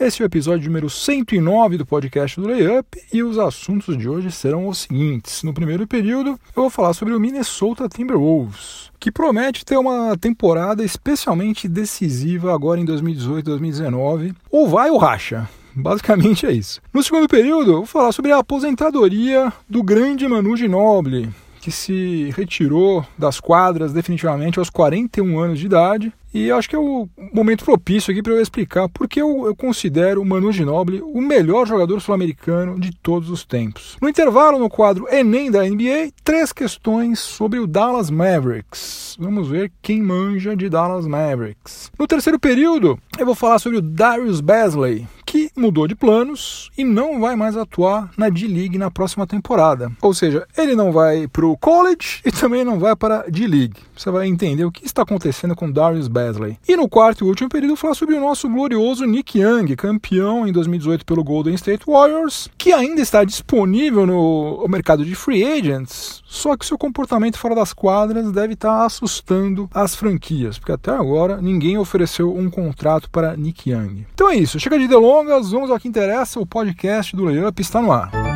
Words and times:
Esse 0.00 0.22
é 0.22 0.24
o 0.24 0.26
episódio 0.26 0.66
número 0.66 0.88
109 0.88 1.76
do 1.76 1.84
podcast 1.84 2.40
do 2.40 2.48
Layup 2.48 2.98
e 3.12 3.22
os 3.22 3.38
assuntos 3.38 3.96
de 3.96 4.08
hoje 4.08 4.32
serão 4.32 4.66
os 4.66 4.78
seguintes. 4.78 5.42
No 5.42 5.52
primeiro 5.52 5.86
período, 5.86 6.30
eu 6.30 6.62
vou 6.62 6.70
falar 6.70 6.94
sobre 6.94 7.14
o 7.14 7.20
Minnesota 7.20 7.88
Timberwolves, 7.88 8.90
que 8.98 9.12
promete 9.12 9.66
ter 9.66 9.76
uma 9.76 10.16
temporada 10.16 10.82
especialmente 10.82 11.68
decisiva 11.68 12.54
agora 12.54 12.80
em 12.80 12.86
2018-2019. 12.86 14.34
Ou 14.50 14.66
vai 14.66 14.90
ou 14.90 14.96
racha. 14.96 15.48
Basicamente 15.74 16.46
é 16.46 16.52
isso. 16.52 16.80
No 16.92 17.02
segundo 17.02 17.28
período, 17.28 17.70
eu 17.72 17.76
vou 17.76 17.86
falar 17.86 18.12
sobre 18.12 18.32
a 18.32 18.38
aposentadoria 18.38 19.52
do 19.68 19.82
grande 19.82 20.26
Manu 20.26 20.56
Ginobili, 20.56 21.28
que 21.60 21.70
se 21.70 22.32
retirou 22.34 23.06
das 23.16 23.38
quadras 23.38 23.92
definitivamente 23.92 24.58
aos 24.58 24.70
41 24.70 25.38
anos 25.38 25.60
de 25.60 25.66
idade 25.66 26.12
e 26.32 26.50
acho 26.50 26.68
que 26.68 26.76
é 26.76 26.78
o 26.78 27.08
momento 27.32 27.64
propício 27.64 28.10
aqui 28.10 28.22
para 28.22 28.32
eu 28.32 28.40
explicar 28.40 28.88
porque 28.88 29.20
eu, 29.20 29.46
eu 29.46 29.54
considero 29.54 30.22
o 30.22 30.24
Manu 30.24 30.52
Ginobili 30.52 31.02
o 31.02 31.20
melhor 31.20 31.66
jogador 31.66 32.00
sul-americano 32.00 32.78
de 32.78 32.90
todos 33.02 33.30
os 33.30 33.44
tempos. 33.44 33.96
No 34.00 34.08
intervalo, 34.08 34.58
no 34.58 34.68
quadro 34.68 35.06
Enem 35.12 35.50
da 35.50 35.62
NBA, 35.62 36.12
três 36.24 36.52
questões 36.52 37.18
sobre 37.18 37.58
o 37.58 37.66
Dallas 37.66 38.10
Mavericks. 38.10 39.16
Vamos 39.18 39.48
ver 39.48 39.70
quem 39.82 40.02
manja 40.02 40.56
de 40.56 40.68
Dallas 40.68 41.06
Mavericks. 41.06 41.90
No 41.98 42.06
terceiro 42.06 42.38
período, 42.38 42.98
eu 43.18 43.26
vou 43.26 43.34
falar 43.34 43.58
sobre 43.58 43.78
o 43.78 43.82
Darius 43.82 44.40
Basley, 44.40 45.06
que 45.26 45.50
mudou 45.56 45.86
de 45.86 45.94
planos 45.94 46.70
e 46.76 46.84
não 46.84 47.20
vai 47.20 47.36
mais 47.36 47.56
atuar 47.56 48.10
na 48.16 48.28
D-League 48.28 48.78
na 48.78 48.90
próxima 48.90 49.26
temporada. 49.26 49.90
Ou 50.00 50.14
seja, 50.14 50.46
ele 50.56 50.74
não 50.74 50.92
vai 50.92 51.26
para 51.28 51.46
o 51.46 51.56
college 51.56 52.20
e 52.24 52.30
também 52.30 52.64
não 52.64 52.78
vai 52.78 52.94
para 52.96 53.20
a 53.20 53.22
D-League. 53.30 53.76
Você 54.02 54.10
vai 54.10 54.26
entender 54.26 54.64
o 54.64 54.72
que 54.72 54.84
está 54.84 55.02
acontecendo 55.02 55.54
com 55.54 55.70
Darius 55.70 56.08
Basley. 56.08 56.58
E 56.66 56.74
no 56.74 56.88
quarto 56.88 57.24
e 57.24 57.28
último 57.28 57.48
período, 57.48 57.76
falar 57.76 57.94
sobre 57.94 58.16
o 58.16 58.20
nosso 58.20 58.48
glorioso 58.48 59.06
Nick 59.06 59.38
Young, 59.38 59.76
campeão 59.76 60.44
em 60.44 60.50
2018 60.50 61.06
pelo 61.06 61.22
Golden 61.22 61.54
State 61.54 61.84
Warriors, 61.86 62.50
que 62.58 62.72
ainda 62.72 63.00
está 63.00 63.22
disponível 63.22 64.04
no 64.04 64.66
mercado 64.68 65.04
de 65.04 65.14
free 65.14 65.44
agents, 65.44 66.20
só 66.26 66.56
que 66.56 66.66
seu 66.66 66.76
comportamento 66.76 67.38
fora 67.38 67.54
das 67.54 67.72
quadras 67.72 68.32
deve 68.32 68.54
estar 68.54 68.84
assustando 68.84 69.70
as 69.72 69.94
franquias, 69.94 70.58
porque 70.58 70.72
até 70.72 70.90
agora 70.90 71.40
ninguém 71.40 71.78
ofereceu 71.78 72.36
um 72.36 72.50
contrato 72.50 73.08
para 73.08 73.36
Nick 73.36 73.70
Young. 73.70 74.04
Então 74.12 74.28
é 74.28 74.34
isso, 74.34 74.58
chega 74.58 74.80
de 74.80 74.88
delongas, 74.88 75.52
vamos 75.52 75.70
ao 75.70 75.78
que 75.78 75.86
interessa, 75.86 76.40
o 76.40 76.46
podcast 76.46 77.14
do 77.14 77.22
Layup 77.22 77.62
está 77.62 77.80
no 77.80 77.92
ar. 77.92 78.31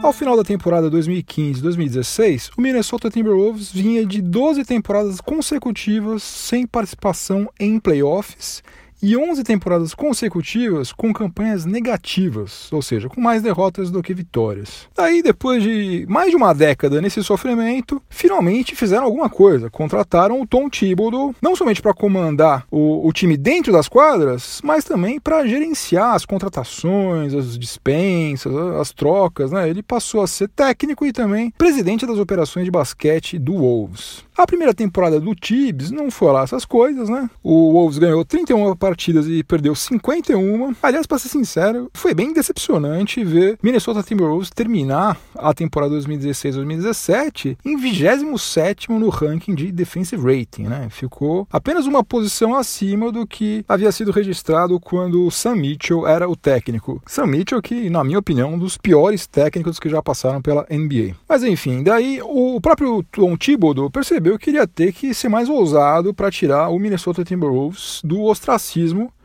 Ao 0.00 0.12
final 0.12 0.36
da 0.36 0.44
temporada 0.44 0.88
2015-2016, 0.90 2.52
o 2.56 2.60
Minnesota 2.60 3.10
Timberwolves 3.10 3.72
vinha 3.72 4.06
de 4.06 4.22
12 4.22 4.64
temporadas 4.64 5.20
consecutivas 5.20 6.22
sem 6.22 6.66
participação 6.66 7.50
em 7.58 7.80
playoffs 7.80 8.62
e 9.02 9.16
11 9.16 9.42
temporadas 9.44 9.94
consecutivas 9.94 10.92
com 10.92 11.12
campanhas 11.12 11.64
negativas, 11.64 12.72
ou 12.72 12.82
seja, 12.82 13.08
com 13.08 13.20
mais 13.20 13.42
derrotas 13.42 13.90
do 13.90 14.02
que 14.02 14.14
vitórias. 14.14 14.88
Daí, 14.96 15.22
depois 15.22 15.62
de 15.62 16.06
mais 16.08 16.30
de 16.30 16.36
uma 16.36 16.52
década 16.52 17.00
nesse 17.00 17.22
sofrimento, 17.22 18.02
finalmente 18.08 18.74
fizeram 18.74 19.04
alguma 19.04 19.28
coisa. 19.28 19.70
Contrataram 19.70 20.40
o 20.40 20.46
Tom 20.46 20.68
Thibodeau, 20.68 21.34
não 21.40 21.54
somente 21.54 21.82
para 21.82 21.94
comandar 21.94 22.66
o, 22.70 23.06
o, 23.06 23.12
time 23.12 23.36
dentro 23.36 23.72
das 23.72 23.88
quadras, 23.88 24.60
mas 24.62 24.84
também 24.84 25.20
para 25.20 25.46
gerenciar 25.46 26.14
as 26.14 26.24
contratações, 26.24 27.34
as 27.34 27.58
dispensas, 27.58 28.54
as 28.80 28.92
trocas. 28.92 29.52
Né? 29.52 29.68
Ele 29.68 29.82
passou 29.82 30.22
a 30.22 30.26
ser 30.26 30.48
técnico 30.48 31.06
e 31.06 31.12
também 31.12 31.50
presidente 31.56 32.06
das 32.06 32.18
operações 32.18 32.64
de 32.64 32.70
basquete 32.70 33.38
do 33.38 33.54
Wolves. 33.54 34.24
A 34.36 34.46
primeira 34.46 34.72
temporada 34.72 35.18
do 35.18 35.34
Tibbs 35.34 35.90
não 35.90 36.12
foi 36.12 36.32
lá 36.32 36.42
essas 36.42 36.64
coisas, 36.64 37.08
né? 37.08 37.28
O 37.42 37.72
Wolves 37.72 37.98
ganhou 37.98 38.24
31 38.24 38.70
partidas 38.88 39.28
e 39.28 39.44
perdeu 39.44 39.74
51. 39.74 40.74
Aliás, 40.82 41.06
para 41.06 41.18
ser 41.18 41.28
sincero, 41.28 41.90
foi 41.92 42.14
bem 42.14 42.32
decepcionante 42.32 43.22
ver 43.22 43.58
Minnesota 43.62 44.02
Timberwolves 44.02 44.48
terminar 44.48 45.18
a 45.34 45.52
temporada 45.52 45.94
2016-2017 45.96 47.58
em 47.66 47.76
27 47.76 48.90
no 48.90 49.10
ranking 49.10 49.54
de 49.54 49.70
defensive 49.70 50.22
rating, 50.22 50.62
né? 50.62 50.88
Ficou 50.90 51.46
apenas 51.52 51.86
uma 51.86 52.02
posição 52.02 52.54
acima 52.54 53.12
do 53.12 53.26
que 53.26 53.62
havia 53.68 53.92
sido 53.92 54.10
registrado 54.10 54.80
quando 54.80 55.26
o 55.26 55.30
Sam 55.30 55.56
Mitchell 55.56 56.06
era 56.06 56.26
o 56.26 56.34
técnico. 56.34 57.02
Sam 57.06 57.26
Mitchell 57.26 57.60
que, 57.60 57.90
na 57.90 58.02
minha 58.02 58.18
opinião, 58.18 58.50
é 58.50 58.54
um 58.54 58.58
dos 58.58 58.78
piores 58.78 59.26
técnicos 59.26 59.78
que 59.78 59.90
já 59.90 60.02
passaram 60.02 60.40
pela 60.40 60.66
NBA. 60.70 61.14
Mas 61.28 61.44
enfim, 61.44 61.82
daí 61.82 62.20
o 62.22 62.58
próprio 62.60 63.02
Tom 63.12 63.36
Thibodeau 63.36 63.90
percebeu 63.90 64.38
que 64.38 64.48
iria 64.48 64.66
ter 64.66 64.92
que 64.92 65.12
ser 65.12 65.28
mais 65.28 65.48
ousado 65.48 66.14
para 66.14 66.30
tirar 66.30 66.70
o 66.70 66.78
Minnesota 66.78 67.22
Timberwolves 67.22 68.00
do 68.02 68.22
ostracismo 68.22 68.77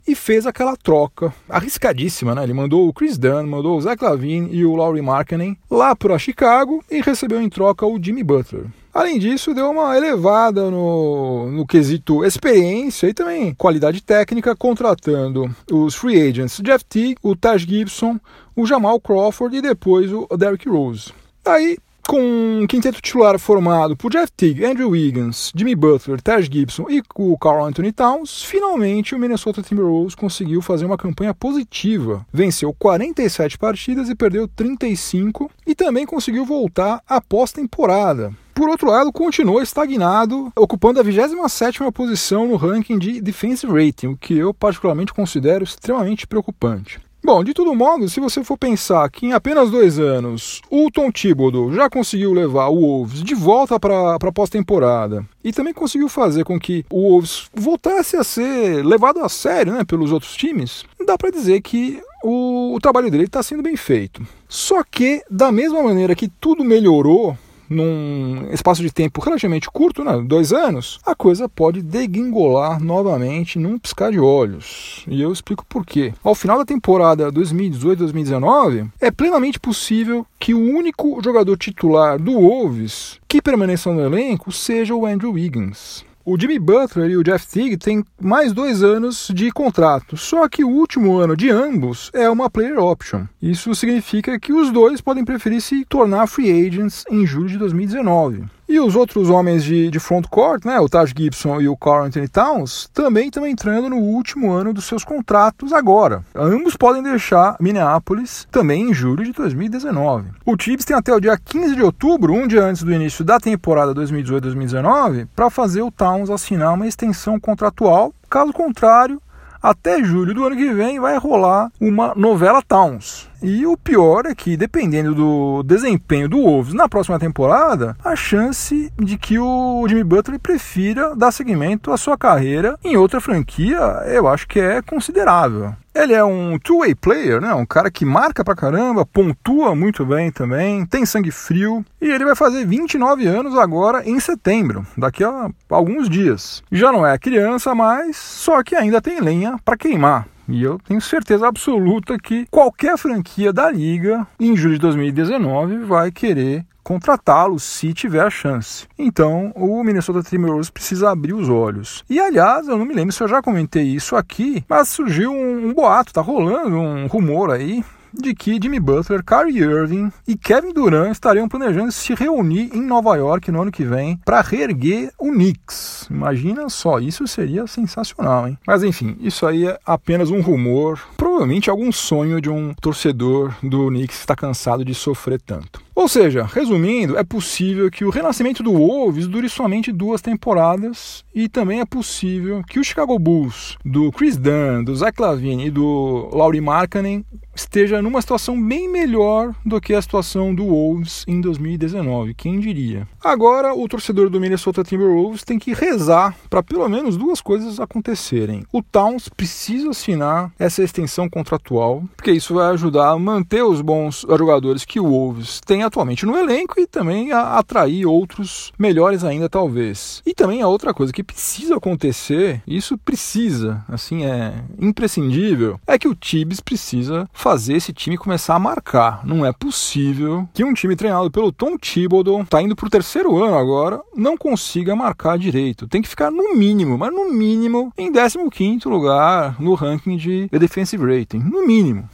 e 0.08 0.16
fez 0.16 0.46
aquela 0.46 0.76
troca 0.76 1.34
arriscadíssima, 1.48 2.36
né? 2.36 2.44
Ele 2.44 2.54
mandou 2.54 2.88
o 2.88 2.94
Chris 2.94 3.18
Dunn, 3.18 3.48
mandou 3.48 3.78
o 3.78 3.82
Zach 3.82 4.04
Lavine 4.04 4.50
e 4.52 4.66
o 4.66 4.76
Laurie 4.76 5.02
Markkinen 5.02 5.58
lá 5.70 5.96
para 5.96 6.20
Chicago 6.20 6.84
e 6.92 7.02
recebeu 7.02 7.42
em 7.42 7.50
troca 7.50 7.86
o 7.86 8.02
Jimmy 8.02 8.24
Butler. 8.24 8.66
Além 8.94 9.18
disso, 9.18 9.56
deu 9.56 9.72
uma 9.72 9.98
elevada 9.98 10.70
no, 10.70 11.50
no 11.50 11.66
quesito 11.66 12.24
experiência 12.24 13.08
e 13.08 13.14
também 13.14 13.54
qualidade 13.56 14.02
técnica, 14.02 14.56
contratando 14.56 15.50
os 15.72 15.96
free 15.96 16.30
agents 16.30 16.62
Jeff 16.62 16.86
Teague, 16.86 17.18
o 17.24 17.36
Taj 17.36 17.66
Gibson, 17.66 18.20
o 18.56 18.68
Jamal 18.68 19.00
Crawford 19.00 19.58
e 19.58 19.62
depois 19.62 20.12
o 20.12 20.28
Derrick 20.38 20.70
Rose. 20.70 21.12
Aí 21.44 21.78
com 22.14 22.22
um 22.62 22.68
quinteto 22.68 23.02
titular 23.02 23.40
formado 23.40 23.98
por 23.98 24.12
Jeff 24.12 24.32
Teague, 24.34 24.64
Andrew 24.64 24.92
Wiggins, 24.92 25.52
Jimmy 25.56 25.74
Butler, 25.74 26.22
Taj 26.22 26.48
Gibson 26.48 26.86
e 26.88 27.02
o 27.16 27.36
Carl 27.36 27.66
Anthony 27.66 27.92
Towns, 27.92 28.44
finalmente 28.44 29.16
o 29.16 29.20
Minnesota 29.20 29.64
Timberwolves 29.64 30.14
conseguiu 30.14 30.62
fazer 30.62 30.86
uma 30.86 30.96
campanha 30.96 31.34
positiva. 31.34 32.24
Venceu 32.32 32.72
47 32.72 33.58
partidas 33.58 34.10
e 34.10 34.16
perdeu 34.16 34.48
35 34.48 35.50
e 35.66 35.74
também 35.74 36.06
conseguiu 36.06 36.46
voltar 36.46 37.02
à 37.10 37.20
pós-temporada. 37.20 38.32
Por 38.54 38.70
outro 38.70 38.92
lado, 38.92 39.12
continuou 39.12 39.64
estagnado, 39.64 40.52
ocupando 40.56 41.00
a 41.00 41.04
27ª 41.04 41.92
posição 41.92 42.48
no 42.48 42.56
ranking 42.56 43.00
de 43.00 43.20
defensive 43.20 43.74
rating, 43.74 44.10
o 44.10 44.18
que 44.18 44.38
eu 44.38 44.54
particularmente 44.54 45.12
considero 45.12 45.64
extremamente 45.64 46.28
preocupante. 46.28 47.00
Bom, 47.26 47.42
de 47.42 47.54
todo 47.54 47.74
modo, 47.74 48.10
se 48.10 48.20
você 48.20 48.44
for 48.44 48.58
pensar 48.58 49.10
que 49.10 49.26
em 49.26 49.32
apenas 49.32 49.72
dois 49.72 49.98
anos 49.98 50.62
o 50.70 50.92
Tom 50.92 51.10
Thibodeau 51.10 51.72
já 51.72 51.90
conseguiu 51.90 52.34
levar 52.34 52.68
o 52.68 52.82
Wolves 52.82 53.24
de 53.24 53.34
volta 53.34 53.80
para 53.80 54.16
a 54.16 54.32
pós-temporada 54.34 55.26
e 55.42 55.54
também 55.54 55.74
conseguiu 55.74 56.10
fazer 56.10 56.44
com 56.44 56.60
que 56.60 56.86
o 56.92 57.12
Wolves 57.12 57.50
voltasse 57.54 58.18
a 58.18 58.26
ser 58.26 58.86
levado 58.86 59.22
a 59.22 59.30
sério 59.30 59.72
né, 59.72 59.86
pelos 59.86 60.12
outros 60.12 60.36
times, 60.36 60.84
dá 61.06 61.18
para 61.18 61.32
dizer 61.32 61.62
que 61.62 62.02
o, 62.26 62.76
o 62.76 62.80
trabalho 62.82 63.10
dele 63.10 63.24
está 63.24 63.42
sendo 63.42 63.64
bem 63.64 63.78
feito. 63.78 64.22
Só 64.50 64.84
que, 64.84 65.24
da 65.32 65.50
mesma 65.50 65.82
maneira 65.82 66.16
que 66.16 66.28
tudo 66.28 66.62
melhorou 66.62 67.38
num 67.74 68.48
espaço 68.52 68.82
de 68.82 68.92
tempo 68.92 69.22
relativamente 69.22 69.70
curto, 69.70 70.04
né, 70.04 70.24
dois 70.26 70.54
anos, 70.54 71.00
a 71.06 71.16
coisa 71.16 71.50
pode 71.50 71.82
degringolar 71.82 72.82
novamente 72.82 73.60
num 73.60 73.78
piscar 73.78 74.12
de 74.12 74.20
olhos. 74.20 75.04
E 75.08 75.22
eu 75.22 75.32
explico 75.32 75.66
por 75.66 75.86
quê. 75.86 76.14
Ao 76.24 76.36
final 76.36 76.58
da 76.58 76.66
temporada 76.66 77.32
2018-2019, 77.32 78.90
é 79.02 79.12
plenamente 79.12 79.60
possível 79.60 80.26
que 80.40 80.54
o 80.54 80.60
único 80.60 81.20
jogador 81.24 81.58
titular 81.58 82.20
do 82.20 82.34
Wolves 82.34 83.20
que 83.28 83.42
permaneça 83.42 83.92
no 83.92 84.02
elenco 84.02 84.52
seja 84.52 84.94
o 84.94 85.06
Andrew 85.06 85.34
Wiggins. 85.34 86.06
O 86.26 86.40
Jimmy 86.40 86.58
Butler 86.58 87.12
e 87.12 87.18
o 87.18 87.24
Jeff 87.24 87.46
Teague 87.46 87.76
têm 87.76 88.02
mais 88.22 88.54
dois 88.54 88.82
anos 88.82 89.30
de 89.34 89.52
contrato, 89.52 90.16
só 90.16 90.48
que 90.48 90.64
o 90.64 90.70
último 90.70 91.18
ano 91.18 91.36
de 91.36 91.50
ambos 91.50 92.10
é 92.14 92.30
uma 92.30 92.50
player 92.50 92.80
option. 92.80 93.26
Isso 93.42 93.76
significa 93.76 94.40
que 94.40 94.54
os 94.54 94.72
dois 94.72 95.02
podem 95.02 95.26
preferir 95.26 95.60
se 95.60 95.84
tornar 95.84 96.28
free 96.28 96.66
agents 96.66 97.04
em 97.12 97.26
julho 97.26 97.50
de 97.50 97.58
2019. 97.58 98.46
E 98.74 98.80
os 98.80 98.96
outros 98.96 99.30
homens 99.30 99.64
de, 99.64 99.92
de 99.92 100.00
front 100.00 100.26
court, 100.26 100.66
né, 100.66 100.80
o 100.80 100.90
Taj 100.90 101.14
Gibson 101.16 101.62
e 101.62 101.68
o 101.68 101.78
Carl 101.78 102.06
Anthony 102.06 102.28
Towns, 102.28 102.90
também 102.92 103.28
estão 103.28 103.46
entrando 103.46 103.88
no 103.88 103.98
último 103.98 104.52
ano 104.52 104.74
dos 104.74 104.86
seus 104.86 105.04
contratos 105.04 105.72
agora. 105.72 106.26
Ambos 106.34 106.76
podem 106.76 107.04
deixar 107.04 107.56
Minneapolis 107.60 108.48
também 108.50 108.90
em 108.90 108.92
julho 108.92 109.24
de 109.24 109.32
2019. 109.32 110.30
O 110.44 110.58
Tibbs 110.58 110.86
tem 110.86 110.98
até 110.98 111.14
o 111.14 111.20
dia 111.20 111.38
15 111.38 111.76
de 111.76 111.84
outubro, 111.84 112.34
um 112.34 112.48
dia 112.48 112.64
antes 112.64 112.82
do 112.82 112.92
início 112.92 113.24
da 113.24 113.40
temporada 113.40 113.94
2018-2019, 113.94 115.28
para 115.36 115.52
fazer 115.52 115.84
o 115.84 115.92
Towns 115.92 116.32
assinar 116.32 116.74
uma 116.74 116.88
extensão 116.88 117.40
contratual. 117.40 118.12
Caso 118.28 118.52
contrário, 118.52 119.22
até 119.62 120.04
julho 120.04 120.34
do 120.34 120.46
ano 120.46 120.56
que 120.56 120.74
vem 120.74 121.00
vai 121.00 121.16
rolar 121.20 121.72
uma 121.80 122.16
novela 122.16 122.60
Towns. 122.62 123.30
E 123.44 123.66
o 123.66 123.76
pior 123.76 124.26
é 124.26 124.34
que, 124.34 124.56
dependendo 124.56 125.14
do 125.14 125.64
desempenho 125.64 126.30
do 126.30 126.38
Wolves 126.38 126.74
na 126.74 126.88
próxima 126.88 127.20
temporada, 127.20 127.94
a 128.02 128.16
chance 128.16 128.90
de 128.98 129.18
que 129.18 129.38
o 129.38 129.86
Jimmy 129.86 130.02
Butler 130.02 130.40
prefira 130.40 131.14
dar 131.14 131.30
seguimento 131.30 131.92
à 131.92 131.98
sua 131.98 132.18
carreira 132.18 132.80
em 132.82 132.96
outra 132.96 133.20
franquia, 133.20 133.78
eu 134.06 134.30
acho 134.30 134.48
que 134.48 134.62
é 134.62 134.82
considerável. 134.82 135.76
Ele 135.94 136.14
é 136.14 136.24
um 136.24 136.58
two-way 136.58 136.96
player, 136.96 137.42
né? 137.42 137.54
Um 137.54 137.66
cara 137.66 137.92
que 137.92 138.06
marca 138.06 138.46
pra 138.46 138.56
caramba, 138.56 139.06
pontua 139.06 139.76
muito 139.76 140.06
bem 140.06 140.32
também, 140.32 140.86
tem 140.86 141.06
sangue 141.06 141.30
frio 141.30 141.86
e 142.02 142.10
ele 142.10 142.26
vai 142.26 142.36
fazer 142.36 142.66
29 142.66 143.28
anos 143.28 143.58
agora 143.58 144.10
em 144.10 144.20
setembro, 144.22 144.88
daqui 144.98 145.24
a 145.24 145.50
alguns 145.70 146.10
dias. 146.10 146.64
Já 146.72 146.94
não 146.94 147.06
é 147.06 147.18
criança 147.20 147.76
mais, 147.76 148.16
só 148.16 148.64
que 148.64 148.74
ainda 148.74 149.02
tem 149.02 149.20
lenha 149.20 149.58
para 149.66 149.78
queimar. 149.78 150.28
E 150.48 150.62
eu 150.62 150.78
tenho 150.80 151.02
certeza 151.02 151.48
absoluta 151.48 152.18
que 152.18 152.46
qualquer 152.52 152.98
franquia 152.98 153.54
da 153.54 153.72
liga 153.72 154.28
em 154.40 154.56
julho 154.56 154.76
de 154.76 154.82
2019 154.82 155.80
vai 155.80 156.12
querer 156.12 156.66
contratá-lo 156.84 157.60
se 157.60 157.94
tiver 157.94 158.22
a 158.22 158.30
chance. 158.30 158.86
Então, 159.00 159.54
o 159.56 159.82
Minnesota 159.84 160.22
Timberwolves 160.22 160.70
precisa 160.70 161.10
abrir 161.10 161.34
os 161.34 161.48
olhos. 161.48 162.04
E 162.10 162.20
aliás, 162.20 162.68
eu 162.68 162.78
não 162.78 162.86
me 162.86 162.94
lembro 162.94 163.14
se 163.14 163.24
eu 163.24 163.28
já 163.28 163.42
comentei 163.42 163.84
isso 163.84 164.16
aqui, 164.16 164.64
mas 164.68 164.90
surgiu 164.90 165.32
um, 165.32 165.70
um 165.70 165.74
boato, 165.74 166.14
tá 166.14 166.22
rolando 166.22 166.76
um 166.76 167.08
rumor 167.08 167.52
aí 167.52 167.84
de 168.14 168.34
que 168.34 168.60
Jimmy 168.62 168.80
Butler, 168.80 169.24
Kyrie 169.24 169.60
Irving 169.60 170.12
e 170.28 170.38
Kevin 170.38 170.74
Durant 170.74 171.12
estariam 171.12 171.48
planejando 171.48 171.92
se 171.92 172.14
reunir 172.14 172.70
em 172.74 172.82
Nova 172.82 173.16
York 173.16 173.52
no 173.52 173.62
ano 173.62 173.72
que 173.72 173.84
vem 173.84 174.18
para 174.24 174.42
reerguer 174.42 175.12
o 175.18 175.32
Knicks. 175.32 176.08
Imagina 176.10 176.70
só, 176.70 177.00
isso 177.00 177.28
seria 177.28 177.66
sensacional, 177.68 178.48
hein? 178.48 178.58
Mas 178.66 178.84
enfim, 178.84 179.18
isso 179.20 179.46
aí 179.46 179.68
é 179.68 179.80
apenas 179.86 180.30
um 180.30 180.42
rumor, 180.42 181.00
provavelmente 181.18 181.70
algum 181.70 181.92
sonho 181.92 182.40
de 182.40 182.50
um 182.50 182.74
torcedor 182.74 183.54
do 183.64 183.88
Knicks 183.88 184.18
que 184.18 184.24
está 184.24 184.36
cansado 184.36 184.86
de 184.86 184.94
sofrer 184.94 185.42
tanto. 185.42 185.82
Ou 185.96 186.08
seja, 186.08 186.44
resumindo, 186.44 187.18
é 187.18 187.24
possível 187.24 187.90
que 187.92 188.04
o 188.04 188.10
renascimento 188.10 188.64
do 188.64 188.74
Wolves 188.74 189.28
dure 189.28 189.48
somente 189.48 189.92
duas 189.92 190.22
temporadas 190.22 191.24
e 191.34 191.48
também 191.48 191.82
é 191.82 191.86
possível 191.86 192.64
que 192.68 192.80
o 192.80 192.84
Chicago 192.84 193.18
Bulls 193.20 193.78
do 193.86 194.12
Chris 194.12 194.36
Dunn, 194.36 194.84
do 194.84 194.96
Zach 194.96 195.22
Lavine 195.22 195.68
e 195.68 195.72
do 195.72 196.30
Laurie 196.34 196.62
Markkanen 196.62 197.24
esteja 197.56 198.02
numa 198.02 198.22
situação 198.22 198.60
bem 198.62 198.92
melhor 198.92 199.54
do 199.64 199.80
que 199.80 199.94
a 199.94 200.02
situação 200.02 200.54
do 200.54 200.66
Wolves 200.66 201.24
em 201.28 201.40
2019, 201.40 202.34
quem 202.34 202.60
diria. 202.60 203.08
Agora, 203.24 203.74
o 203.74 203.88
torcedor 203.88 204.30
do 204.30 204.40
Minnesota 204.40 204.84
Timberwolves 204.84 205.44
tem 205.44 205.60
que 205.60 205.74
rezar 205.74 206.36
para 206.50 206.64
pelo 206.64 206.88
menos 206.90 207.16
duas 207.16 207.40
coisas 207.40 207.80
acontecerem. 207.80 208.64
O 208.72 208.82
Towns 208.82 209.30
precisa 209.30 209.92
assinar 209.92 210.52
essa 210.58 210.84
extensão 210.84 211.30
contratual, 211.30 212.04
porque 212.18 212.32
isso 212.32 212.56
vai 212.56 212.72
ajudar 212.72 213.12
a 213.12 213.20
manter 213.20 213.64
os 213.64 213.82
bons 213.82 214.26
jogadores 214.28 214.84
que 214.84 215.00
o 215.00 215.08
Wolves 215.08 215.62
tem 215.62 215.83
atualmente 215.84 216.26
no 216.26 216.38
elenco 216.38 216.80
e 216.80 216.88
também 216.88 217.32
a 217.32 217.58
atrair 217.58 218.06
outros 218.06 218.72
melhores 218.78 219.24
ainda, 219.24 219.50
talvez. 219.50 220.22
E 220.26 220.34
também 220.34 220.62
a 220.62 220.68
outra 220.68 220.94
coisa 220.94 221.14
que 221.14 221.24
precisa 221.24 221.76
acontecer, 221.76 222.62
isso 222.68 222.98
precisa, 222.98 223.84
assim, 223.88 224.26
é 224.26 224.54
imprescindível, 224.80 225.80
é 225.86 225.98
que 225.98 226.08
o 226.08 226.16
Tibbs 226.16 226.60
precisa 226.60 227.30
fazer 227.34 227.76
esse 227.76 227.94
time 227.94 228.18
começar 228.18 228.56
a 228.56 228.60
marcar. 228.60 229.26
Não 229.26 229.46
é 229.46 229.52
possível 229.52 230.48
que 230.54 230.64
um 230.64 230.74
time 230.74 230.96
treinado 230.96 231.30
pelo 231.32 231.52
Tom 231.52 231.78
Thibodeau, 231.78 232.46
tá 232.46 232.62
indo 232.62 232.76
pro 232.76 232.90
terceiro 232.90 233.42
ano 233.44 233.58
agora, 233.58 234.02
não 234.16 234.38
consiga 234.38 234.96
marcar 234.96 235.38
direito. 235.38 235.88
Tem 235.88 236.02
que 236.02 236.10
ficar 236.10 236.32
no 236.32 236.56
mínimo, 236.56 236.98
mas 236.98 237.14
no 237.14 237.32
mínimo 237.32 237.92
em 237.98 238.12
15º 238.12 238.90
lugar 238.90 239.60
no 239.60 239.74
ranking 239.74 240.18
de 240.18 240.48
defensive 240.52 241.04
rating, 241.06 241.40
no 241.40 241.66
mínimo 241.66 242.10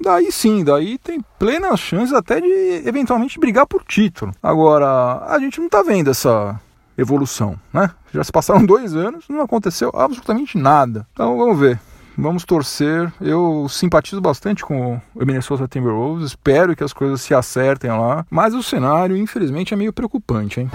daí 0.00 0.30
sim, 0.30 0.64
daí 0.64 0.98
tem 0.98 1.20
plenas 1.38 1.80
chances 1.80 2.12
até 2.12 2.40
de 2.40 2.82
eventualmente 2.86 3.38
brigar 3.38 3.66
por 3.66 3.84
título. 3.84 4.32
Agora, 4.42 5.24
a 5.26 5.38
gente 5.38 5.58
não 5.58 5.66
está 5.66 5.82
vendo 5.82 6.10
essa 6.10 6.60
evolução, 6.96 7.58
né? 7.72 7.90
Já 8.12 8.22
se 8.22 8.32
passaram 8.32 8.64
dois 8.66 8.94
anos, 8.94 9.24
não 9.28 9.40
aconteceu 9.40 9.90
absolutamente 9.94 10.56
nada. 10.58 11.06
Então 11.12 11.36
vamos 11.36 11.58
ver. 11.58 11.80
Vamos 12.16 12.44
torcer. 12.44 13.12
Eu 13.20 13.66
simpatizo 13.68 14.20
bastante 14.20 14.64
com 14.64 15.00
o 15.14 15.26
Minnesota 15.26 15.66
Timberwolves. 15.66 16.26
Espero 16.26 16.76
que 16.76 16.84
as 16.84 16.92
coisas 16.92 17.20
se 17.20 17.34
acertem 17.34 17.90
lá. 17.90 18.24
Mas 18.30 18.54
o 18.54 18.62
cenário, 18.62 19.16
infelizmente, 19.16 19.74
é 19.74 19.76
meio 19.76 19.92
preocupante, 19.92 20.60
hein? 20.60 20.70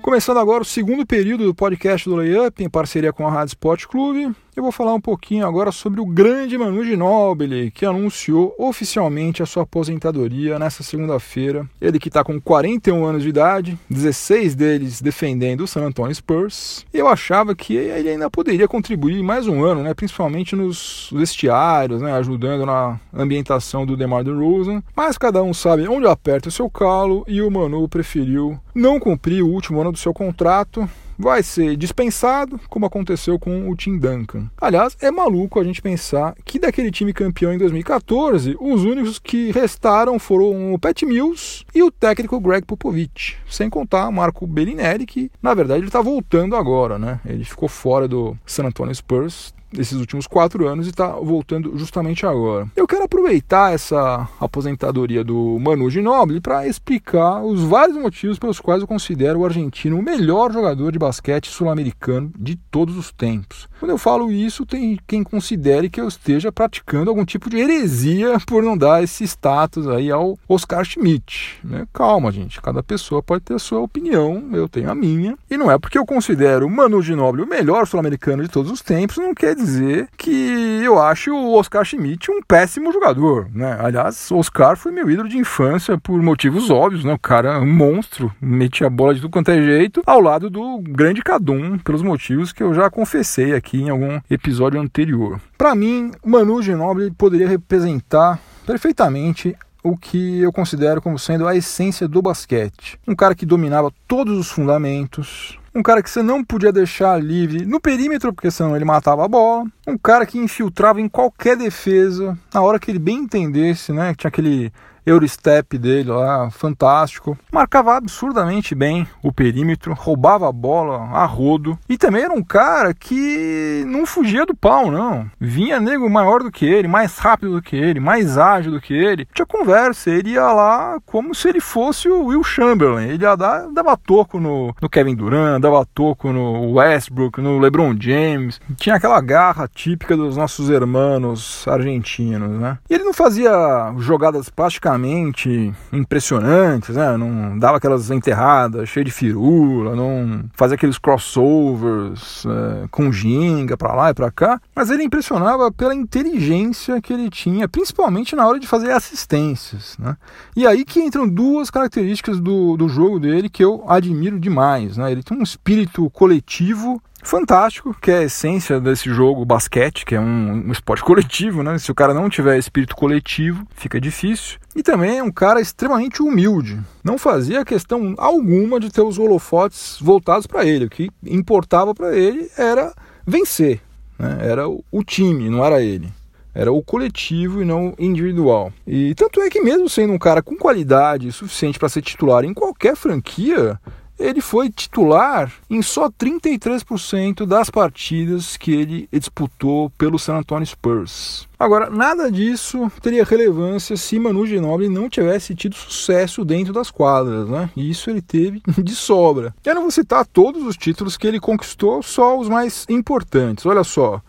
Começando 0.00 0.38
agora 0.38 0.62
o 0.62 0.66
segundo 0.66 1.04
período 1.04 1.44
do 1.44 1.54
podcast 1.54 2.08
do 2.08 2.14
Layup, 2.16 2.62
em 2.62 2.68
parceria 2.68 3.12
com 3.12 3.26
a 3.26 3.30
Rádio 3.30 3.52
Sport 3.52 3.86
Clube. 3.86 4.34
Eu 4.56 4.62
vou 4.62 4.70
falar 4.70 4.94
um 4.94 5.00
pouquinho 5.00 5.44
agora 5.44 5.72
sobre 5.72 6.00
o 6.00 6.06
grande 6.06 6.56
Manu 6.56 6.84
Ginóbili, 6.84 7.72
que 7.72 7.84
anunciou 7.84 8.54
oficialmente 8.56 9.42
a 9.42 9.46
sua 9.46 9.64
aposentadoria 9.64 10.60
nesta 10.60 10.84
segunda-feira. 10.84 11.68
Ele 11.80 11.98
que 11.98 12.06
está 12.06 12.22
com 12.22 12.40
41 12.40 13.04
anos 13.04 13.24
de 13.24 13.30
idade, 13.30 13.76
16 13.90 14.54
deles 14.54 15.02
defendendo 15.02 15.62
o 15.62 15.66
San 15.66 15.82
Antonio 15.82 16.14
Spurs. 16.14 16.86
Eu 16.94 17.08
achava 17.08 17.52
que 17.52 17.74
ele 17.74 18.08
ainda 18.08 18.30
poderia 18.30 18.68
contribuir 18.68 19.24
mais 19.24 19.48
um 19.48 19.64
ano, 19.64 19.82
né, 19.82 19.92
principalmente 19.92 20.54
nos 20.54 21.10
vestiários, 21.12 22.00
né, 22.00 22.12
ajudando 22.12 22.64
na 22.64 23.00
ambientação 23.12 23.84
do 23.84 23.96
DeMar 23.96 24.22
DeRozan. 24.22 24.84
Mas 24.94 25.18
cada 25.18 25.42
um 25.42 25.52
sabe 25.52 25.88
onde 25.88 26.06
aperta 26.06 26.48
o 26.48 26.52
seu 26.52 26.70
calo 26.70 27.24
e 27.26 27.42
o 27.42 27.50
Manu 27.50 27.88
preferiu 27.88 28.56
não 28.72 29.00
cumprir 29.00 29.42
o 29.42 29.48
último 29.48 29.80
ano 29.80 29.90
do 29.90 29.98
seu 29.98 30.14
contrato 30.14 30.88
vai 31.18 31.42
ser 31.42 31.76
dispensado, 31.76 32.60
como 32.68 32.86
aconteceu 32.86 33.38
com 33.38 33.70
o 33.70 33.76
Tim 33.76 33.98
Duncan. 33.98 34.50
Aliás, 34.60 34.96
é 35.00 35.10
maluco 35.10 35.60
a 35.60 35.64
gente 35.64 35.82
pensar 35.82 36.34
que 36.44 36.58
daquele 36.58 36.90
time 36.90 37.12
campeão 37.12 37.52
em 37.52 37.58
2014, 37.58 38.56
os 38.60 38.84
únicos 38.84 39.18
que 39.18 39.50
restaram 39.50 40.18
foram 40.18 40.74
o 40.74 40.78
Pat 40.78 41.02
Mills 41.02 41.64
e 41.74 41.82
o 41.82 41.90
técnico 41.90 42.40
Greg 42.40 42.66
Popovich, 42.66 43.36
sem 43.48 43.70
contar 43.70 44.10
Marco 44.10 44.46
Bellinelli, 44.46 45.06
que 45.06 45.30
na 45.42 45.54
verdade 45.54 45.80
ele 45.80 45.88
está 45.88 46.00
voltando 46.00 46.56
agora, 46.56 46.98
né? 46.98 47.20
Ele 47.24 47.44
ficou 47.44 47.68
fora 47.68 48.08
do 48.08 48.36
San 48.44 48.64
Antonio 48.64 48.94
Spurs 48.94 49.54
desses 49.74 49.98
últimos 49.98 50.26
quatro 50.26 50.66
anos 50.66 50.86
e 50.86 50.90
está 50.90 51.08
voltando 51.08 51.76
justamente 51.76 52.24
agora. 52.24 52.66
Eu 52.76 52.86
quero 52.86 53.04
aproveitar 53.04 53.74
essa 53.74 54.28
aposentadoria 54.40 55.24
do 55.24 55.58
Manu 55.58 55.90
Ginóbili 55.90 56.40
para 56.40 56.66
explicar 56.66 57.42
os 57.42 57.62
vários 57.62 57.96
motivos 57.96 58.38
pelos 58.38 58.60
quais 58.60 58.80
eu 58.80 58.88
considero 58.88 59.40
o 59.40 59.44
argentino 59.44 59.98
o 59.98 60.02
melhor 60.02 60.52
jogador 60.52 60.92
de 60.92 60.98
basquete 60.98 61.48
sul-americano 61.48 62.32
de 62.38 62.56
todos 62.56 62.96
os 62.96 63.12
tempos. 63.12 63.68
Quando 63.78 63.90
eu 63.90 63.98
falo 63.98 64.30
isso, 64.30 64.64
tem 64.64 64.98
quem 65.06 65.22
considere 65.22 65.90
que 65.90 66.00
eu 66.00 66.08
esteja 66.08 66.50
praticando 66.50 67.10
algum 67.10 67.24
tipo 67.24 67.50
de 67.50 67.58
heresia 67.58 68.38
por 68.46 68.62
não 68.62 68.78
dar 68.78 69.02
esse 69.02 69.24
status 69.24 69.86
aí 69.88 70.10
ao 70.10 70.38
Oscar 70.48 70.84
Schmidt. 70.84 71.58
Né? 71.62 71.86
Calma, 71.92 72.30
gente, 72.32 72.62
cada 72.62 72.82
pessoa 72.82 73.22
pode 73.22 73.44
ter 73.44 73.54
a 73.54 73.58
sua 73.58 73.80
opinião, 73.80 74.48
eu 74.52 74.68
tenho 74.68 74.90
a 74.90 74.94
minha. 74.94 75.36
E 75.50 75.56
não 75.56 75.70
é 75.70 75.78
porque 75.78 75.98
eu 75.98 76.06
considero 76.06 76.66
o 76.66 76.70
Manu 76.70 77.02
Ginóbili 77.02 77.42
o 77.42 77.48
melhor 77.48 77.86
sul-americano 77.86 78.42
de 78.42 78.48
todos 78.48 78.70
os 78.70 78.80
tempos, 78.80 79.18
não 79.18 79.34
quer 79.34 79.54
dizer 79.54 79.63
dizer 79.64 80.08
que 80.16 80.80
eu 80.82 81.00
acho 81.00 81.34
o 81.34 81.54
Oscar 81.54 81.84
Schmidt 81.84 82.30
um 82.30 82.42
péssimo 82.42 82.92
jogador, 82.92 83.48
né? 83.52 83.76
Aliás, 83.80 84.30
Oscar 84.30 84.76
foi 84.76 84.92
meu 84.92 85.10
ídolo 85.10 85.28
de 85.28 85.38
infância 85.38 85.98
por 85.98 86.20
motivos 86.22 86.70
óbvios, 86.70 87.04
né? 87.04 87.12
O 87.12 87.18
cara 87.18 87.54
é 87.54 87.58
um 87.58 87.72
monstro, 87.72 88.32
metia 88.40 88.86
a 88.86 88.90
bola 88.90 89.14
de 89.14 89.20
tudo 89.20 89.30
quanto 89.30 89.50
é 89.50 89.60
jeito, 89.60 90.02
ao 90.06 90.20
lado 90.20 90.48
do 90.48 90.78
grande 90.78 91.22
Cadum, 91.22 91.78
pelos 91.78 92.02
motivos 92.02 92.52
que 92.52 92.62
eu 92.62 92.74
já 92.74 92.90
confessei 92.90 93.54
aqui 93.54 93.82
em 93.82 93.90
algum 93.90 94.20
episódio 94.30 94.80
anterior. 94.80 95.40
Para 95.56 95.74
mim, 95.74 96.12
Manu 96.24 96.62
Ginóbili 96.62 97.10
poderia 97.10 97.48
representar 97.48 98.38
perfeitamente 98.66 99.56
o 99.82 99.96
que 99.96 100.40
eu 100.40 100.50
considero 100.50 101.02
como 101.02 101.18
sendo 101.18 101.46
a 101.46 101.54
essência 101.54 102.08
do 102.08 102.22
basquete. 102.22 102.98
Um 103.06 103.14
cara 103.14 103.34
que 103.34 103.44
dominava 103.44 103.92
todos 104.08 104.38
os 104.38 104.50
fundamentos, 104.50 105.58
um 105.74 105.82
cara 105.82 106.02
que 106.02 106.08
você 106.08 106.22
não 106.22 106.44
podia 106.44 106.72
deixar 106.72 107.22
livre 107.22 107.66
no 107.66 107.80
perímetro, 107.80 108.32
porque 108.32 108.50
senão 108.50 108.76
ele 108.76 108.84
matava 108.84 109.24
a 109.24 109.28
bola, 109.28 109.66
um 109.86 109.98
cara 109.98 110.24
que 110.24 110.38
infiltrava 110.38 111.00
em 111.00 111.08
qualquer 111.08 111.56
defesa, 111.56 112.38
na 112.52 112.62
hora 112.62 112.78
que 112.78 112.90
ele 112.90 112.98
bem 112.98 113.18
entendesse, 113.18 113.92
né? 113.92 114.14
Tinha 114.14 114.28
aquele 114.28 114.72
Eurostep 115.06 115.76
dele 115.78 116.10
lá, 116.10 116.50
fantástico. 116.50 117.36
Marcava 117.52 117.96
absurdamente 117.96 118.74
bem 118.74 119.06
o 119.22 119.32
perímetro, 119.32 119.94
roubava 119.94 120.48
a 120.48 120.52
bola 120.52 121.10
a 121.12 121.24
rodo. 121.24 121.78
E 121.88 121.98
também 121.98 122.22
era 122.22 122.32
um 122.32 122.42
cara 122.42 122.94
que 122.94 123.84
não 123.86 124.06
fugia 124.06 124.46
do 124.46 124.54
pau, 124.54 124.90
não. 124.90 125.30
Vinha 125.38 125.80
nego 125.80 126.08
maior 126.08 126.42
do 126.42 126.50
que 126.50 126.64
ele, 126.64 126.88
mais 126.88 127.18
rápido 127.18 127.52
do 127.52 127.62
que 127.62 127.76
ele, 127.76 128.00
mais 128.00 128.38
ágil 128.38 128.72
do 128.72 128.80
que 128.80 128.94
ele. 128.94 129.26
Tinha 129.34 129.46
conversa, 129.46 130.10
ele 130.10 130.30
ia 130.30 130.52
lá 130.52 130.98
como 131.04 131.34
se 131.34 131.48
ele 131.48 131.60
fosse 131.60 132.08
o 132.08 132.26
Will 132.26 132.42
Chamberlain. 132.42 133.08
Ele 133.08 133.24
ia 133.24 133.36
dar, 133.36 133.68
dava 133.70 133.96
toco 133.96 134.40
no, 134.40 134.74
no 134.80 134.88
Kevin 134.88 135.14
Durant, 135.14 135.60
dava 135.60 135.84
toco 135.86 136.32
no 136.32 136.72
Westbrook, 136.74 137.40
no 137.40 137.58
LeBron 137.58 137.94
James. 137.98 138.60
Tinha 138.76 138.96
aquela 138.96 139.20
garra 139.20 139.68
típica 139.68 140.16
dos 140.16 140.36
nossos 140.36 140.70
hermanos 140.70 141.66
argentinos, 141.68 142.60
né? 142.60 142.78
E 142.88 142.94
ele 142.94 143.04
não 143.04 143.12
fazia 143.12 143.50
jogadas 143.98 144.48
plásticas 144.48 144.93
fisicamente 144.94 145.72
impressionantes, 145.92 146.94
né? 146.96 147.16
Não 147.16 147.58
dava 147.58 147.78
aquelas 147.78 148.10
enterradas 148.10 148.88
cheias 148.88 149.06
de 149.06 149.12
firula, 149.12 149.94
não 149.94 150.44
fazia 150.54 150.76
aqueles 150.76 150.98
crossovers 150.98 152.44
é, 152.46 152.88
com 152.90 153.12
ginga 153.12 153.76
para 153.76 153.94
lá 153.94 154.10
e 154.10 154.14
para 154.14 154.30
cá, 154.30 154.60
mas 154.74 154.90
ele 154.90 155.02
impressionava 155.02 155.70
pela 155.72 155.94
inteligência 155.94 157.00
que 157.00 157.12
ele 157.12 157.28
tinha, 157.28 157.68
principalmente 157.68 158.36
na 158.36 158.46
hora 158.46 158.58
de 158.58 158.66
fazer 158.66 158.92
assistências, 158.92 159.96
né? 159.98 160.16
E 160.56 160.66
aí 160.66 160.84
que 160.84 161.00
entram 161.00 161.28
duas 161.28 161.70
características 161.70 162.40
do, 162.40 162.76
do 162.76 162.88
jogo 162.88 163.18
dele 163.18 163.48
que 163.48 163.64
eu 163.64 163.84
admiro 163.88 164.38
demais, 164.38 164.96
né? 164.96 165.10
Ele 165.10 165.22
tem 165.22 165.36
um 165.36 165.42
espírito 165.42 166.08
coletivo 166.10 167.02
fantástico, 167.24 167.96
que 168.00 168.10
é 168.10 168.18
a 168.18 168.22
essência 168.22 168.80
desse 168.80 169.12
jogo 169.12 169.44
basquete, 169.44 170.04
que 170.04 170.14
é 170.14 170.20
um, 170.20 170.66
um, 170.68 170.72
esporte 170.72 171.02
coletivo, 171.02 171.62
né? 171.62 171.78
Se 171.78 171.90
o 171.90 171.94
cara 171.94 172.14
não 172.14 172.28
tiver 172.28 172.58
espírito 172.58 172.94
coletivo, 172.94 173.66
fica 173.74 174.00
difícil. 174.00 174.58
E 174.76 174.82
também 174.82 175.18
é 175.18 175.22
um 175.22 175.32
cara 175.32 175.60
extremamente 175.60 176.22
humilde. 176.22 176.80
Não 177.02 177.18
fazia 177.18 177.64
questão 177.64 178.14
alguma 178.18 178.78
de 178.78 178.90
ter 178.90 179.02
os 179.02 179.18
holofotes 179.18 179.98
voltados 180.00 180.46
para 180.46 180.64
ele. 180.64 180.84
O 180.84 180.90
que 180.90 181.10
importava 181.24 181.94
para 181.94 182.16
ele 182.16 182.50
era 182.56 182.92
vencer, 183.26 183.80
né? 184.18 184.38
Era 184.40 184.68
o 184.68 185.04
time, 185.04 185.48
não 185.48 185.64
era 185.64 185.82
ele. 185.82 186.12
Era 186.54 186.70
o 186.70 186.82
coletivo 186.82 187.62
e 187.62 187.64
não 187.64 187.94
individual. 187.98 188.72
E 188.86 189.12
tanto 189.14 189.40
é 189.40 189.50
que 189.50 189.60
mesmo 189.60 189.88
sendo 189.88 190.12
um 190.12 190.18
cara 190.18 190.40
com 190.40 190.56
qualidade 190.56 191.32
suficiente 191.32 191.80
para 191.80 191.88
ser 191.88 192.00
titular 192.00 192.44
em 192.44 192.54
qualquer 192.54 192.94
franquia, 192.94 193.78
ele 194.18 194.40
foi 194.40 194.70
titular 194.70 195.52
em 195.68 195.82
só 195.82 196.08
33% 196.08 197.44
das 197.44 197.70
partidas 197.70 198.56
que 198.56 198.72
ele 198.72 199.08
disputou 199.12 199.90
pelo 199.90 200.18
San 200.18 200.36
Antonio 200.36 200.66
Spurs. 200.66 201.48
Agora, 201.58 201.88
nada 201.88 202.30
disso 202.30 202.90
teria 203.00 203.24
relevância 203.24 203.96
se 203.96 204.18
Manu 204.18 204.46
Ginobili 204.46 204.88
não 204.88 205.08
tivesse 205.08 205.54
tido 205.54 205.74
sucesso 205.74 206.44
dentro 206.44 206.72
das 206.72 206.90
quadras, 206.90 207.48
né? 207.48 207.70
E 207.76 207.88
isso 207.88 208.10
ele 208.10 208.20
teve 208.20 208.60
de 208.82 208.94
sobra. 208.94 209.54
Eu 209.64 209.74
não 209.74 209.82
vou 209.82 209.90
citar 209.90 210.26
todos 210.26 210.62
os 210.64 210.76
títulos 210.76 211.16
que 211.16 211.26
ele 211.26 211.40
conquistou, 211.40 212.02
só 212.02 212.38
os 212.38 212.48
mais 212.48 212.84
importantes. 212.88 213.64
Olha 213.64 213.84
só, 213.84 214.20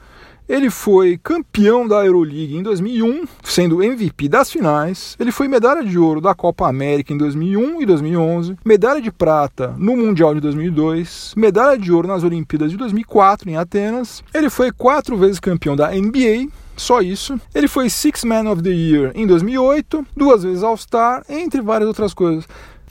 ele 0.48 0.70
foi 0.70 1.20
campeão 1.22 1.88
da 1.88 2.06
Euroleague 2.06 2.56
em 2.56 2.64
2001, 2.64 3.26
sendo 3.44 3.84
MVP 3.84 4.30
das 4.30 4.52
finais. 4.52 5.16
Ele 5.20 5.32
foi 5.32 5.48
medalha 5.48 5.84
de 5.84 5.98
ouro 5.98 6.22
da 6.22 6.34
Copa 6.34 6.68
América 6.68 7.14
em 7.14 7.18
2001 7.18 7.82
e 7.82 7.86
2011, 7.86 8.58
medalha 8.64 9.02
de 9.02 9.12
prata 9.12 9.76
no 9.78 9.98
Mundial 9.98 10.34
de 10.34 10.42
2002, 10.42 11.34
medalha 11.36 11.78
de 11.78 11.92
ouro 11.92 12.08
nas 12.08 12.24
Olimpíadas 12.24 12.72
de 12.72 12.78
2004 12.78 13.50
em 13.50 13.58
Atenas. 13.58 14.24
Ele 14.34 14.50
foi 14.50 14.72
quatro 14.72 15.18
vezes 15.18 15.40
campeão 15.40 15.76
da 15.76 15.92
NBA, 15.92 16.48
só 16.78 17.02
isso. 17.02 17.40
Ele 17.54 17.68
foi 17.68 17.90
Six 17.90 18.24
Man 18.24 18.50
of 18.52 18.62
the 18.62 18.70
Year 18.70 19.12
em 19.16 19.26
2008, 19.26 20.06
duas 20.16 20.44
vezes 20.44 20.64
All-Star, 20.64 21.24
entre 21.30 21.62
várias 21.62 21.88
outras 21.88 22.14
coisas. 22.14 22.46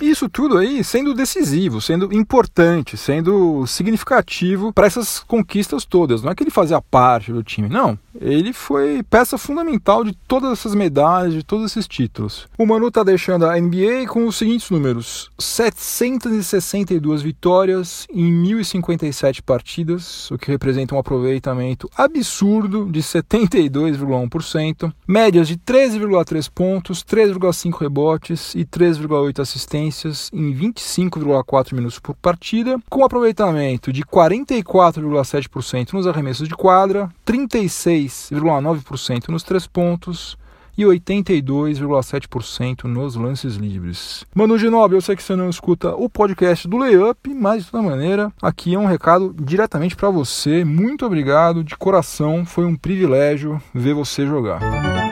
Isso 0.05 0.29
tudo 0.29 0.59
aí 0.59 0.85
sendo 0.85 1.15
decisivo, 1.15 1.81
sendo 1.81 2.15
importante, 2.15 2.95
sendo 2.95 3.67
significativo 3.67 4.71
para 4.71 4.87
essas 4.87 5.21
conquistas 5.21 5.87
todas. 5.87 6.23
Não 6.23 6.31
é 6.31 6.35
que 6.35 6.43
ele 6.43 6.51
fazia 6.51 6.81
parte 6.81 7.33
do 7.33 7.43
time, 7.43 7.71
não. 7.71 7.99
Ele 8.21 8.53
foi 8.53 9.03
peça 9.03 9.39
fundamental 9.39 10.05
de 10.05 10.13
todas 10.29 10.53
essas 10.53 10.75
medalhas, 10.75 11.33
de 11.33 11.43
todos 11.43 11.71
esses 11.71 11.89
títulos. 11.89 12.47
O 12.57 12.67
Manu 12.67 12.89
está 12.89 13.03
deixando 13.03 13.47
a 13.47 13.59
NBA 13.59 14.07
com 14.09 14.27
os 14.27 14.37
seguintes 14.37 14.71
números: 14.71 15.31
762 15.39 17.23
vitórias 17.23 18.07
em 18.13 18.31
1057 18.31 19.43
partidas, 19.43 20.31
o 20.31 20.39
que 20.39 20.51
representa 20.51 20.95
um 20.95 20.99
aproveitamento 20.99 21.91
absurdo 21.97 22.89
de 22.91 23.01
72,1%, 23.01 24.93
médias 25.09 25.49
de 25.49 25.57
13,3 25.57 26.49
pontos, 26.55 27.03
3,5 27.03 27.81
rebotes 27.81 28.55
e 28.55 28.65
3,8 28.65 29.41
assistências 29.41 29.94
em 30.33 30.55
25,4 30.55 31.75
minutos 31.75 31.99
por 31.99 32.15
partida, 32.15 32.79
com 32.89 33.05
aproveitamento 33.05 33.93
de 33.93 34.05
44,7% 34.05 35.93
nos 35.93 36.07
arremessos 36.07 36.49
de 36.49 36.55
quadra, 36.55 37.11
36 37.25 37.85
6,9% 37.85 39.29
nos 39.29 39.43
três 39.43 39.67
pontos 39.67 40.39
e 40.77 40.83
82,7% 40.83 42.85
nos 42.85 43.15
lances 43.15 43.55
livres. 43.55 44.25
Manu 44.35 44.59
Ginóbili, 44.59 44.97
eu 44.97 45.03
sei 45.03 45.15
que 45.15 45.23
você 45.23 45.37
não 45.37 45.49
escuta 45.49 45.95
o 45.95 46.09
podcast 46.09 46.67
do 46.67 46.77
Layup, 46.77 47.33
mas 47.33 47.65
de 47.65 47.71
toda 47.71 47.85
maneira, 47.85 48.33
aqui 48.43 48.75
é 48.75 48.79
um 48.79 48.87
recado 48.87 49.33
diretamente 49.39 49.95
para 49.95 50.11
você. 50.11 50.65
Muito 50.65 51.07
obrigado 51.07 51.63
de 51.63 51.77
coração, 51.77 52.45
foi 52.45 52.65
um 52.65 52.75
privilégio 52.75 53.63
ver 53.73 53.95
você 53.95 54.27
jogar. 54.27 55.04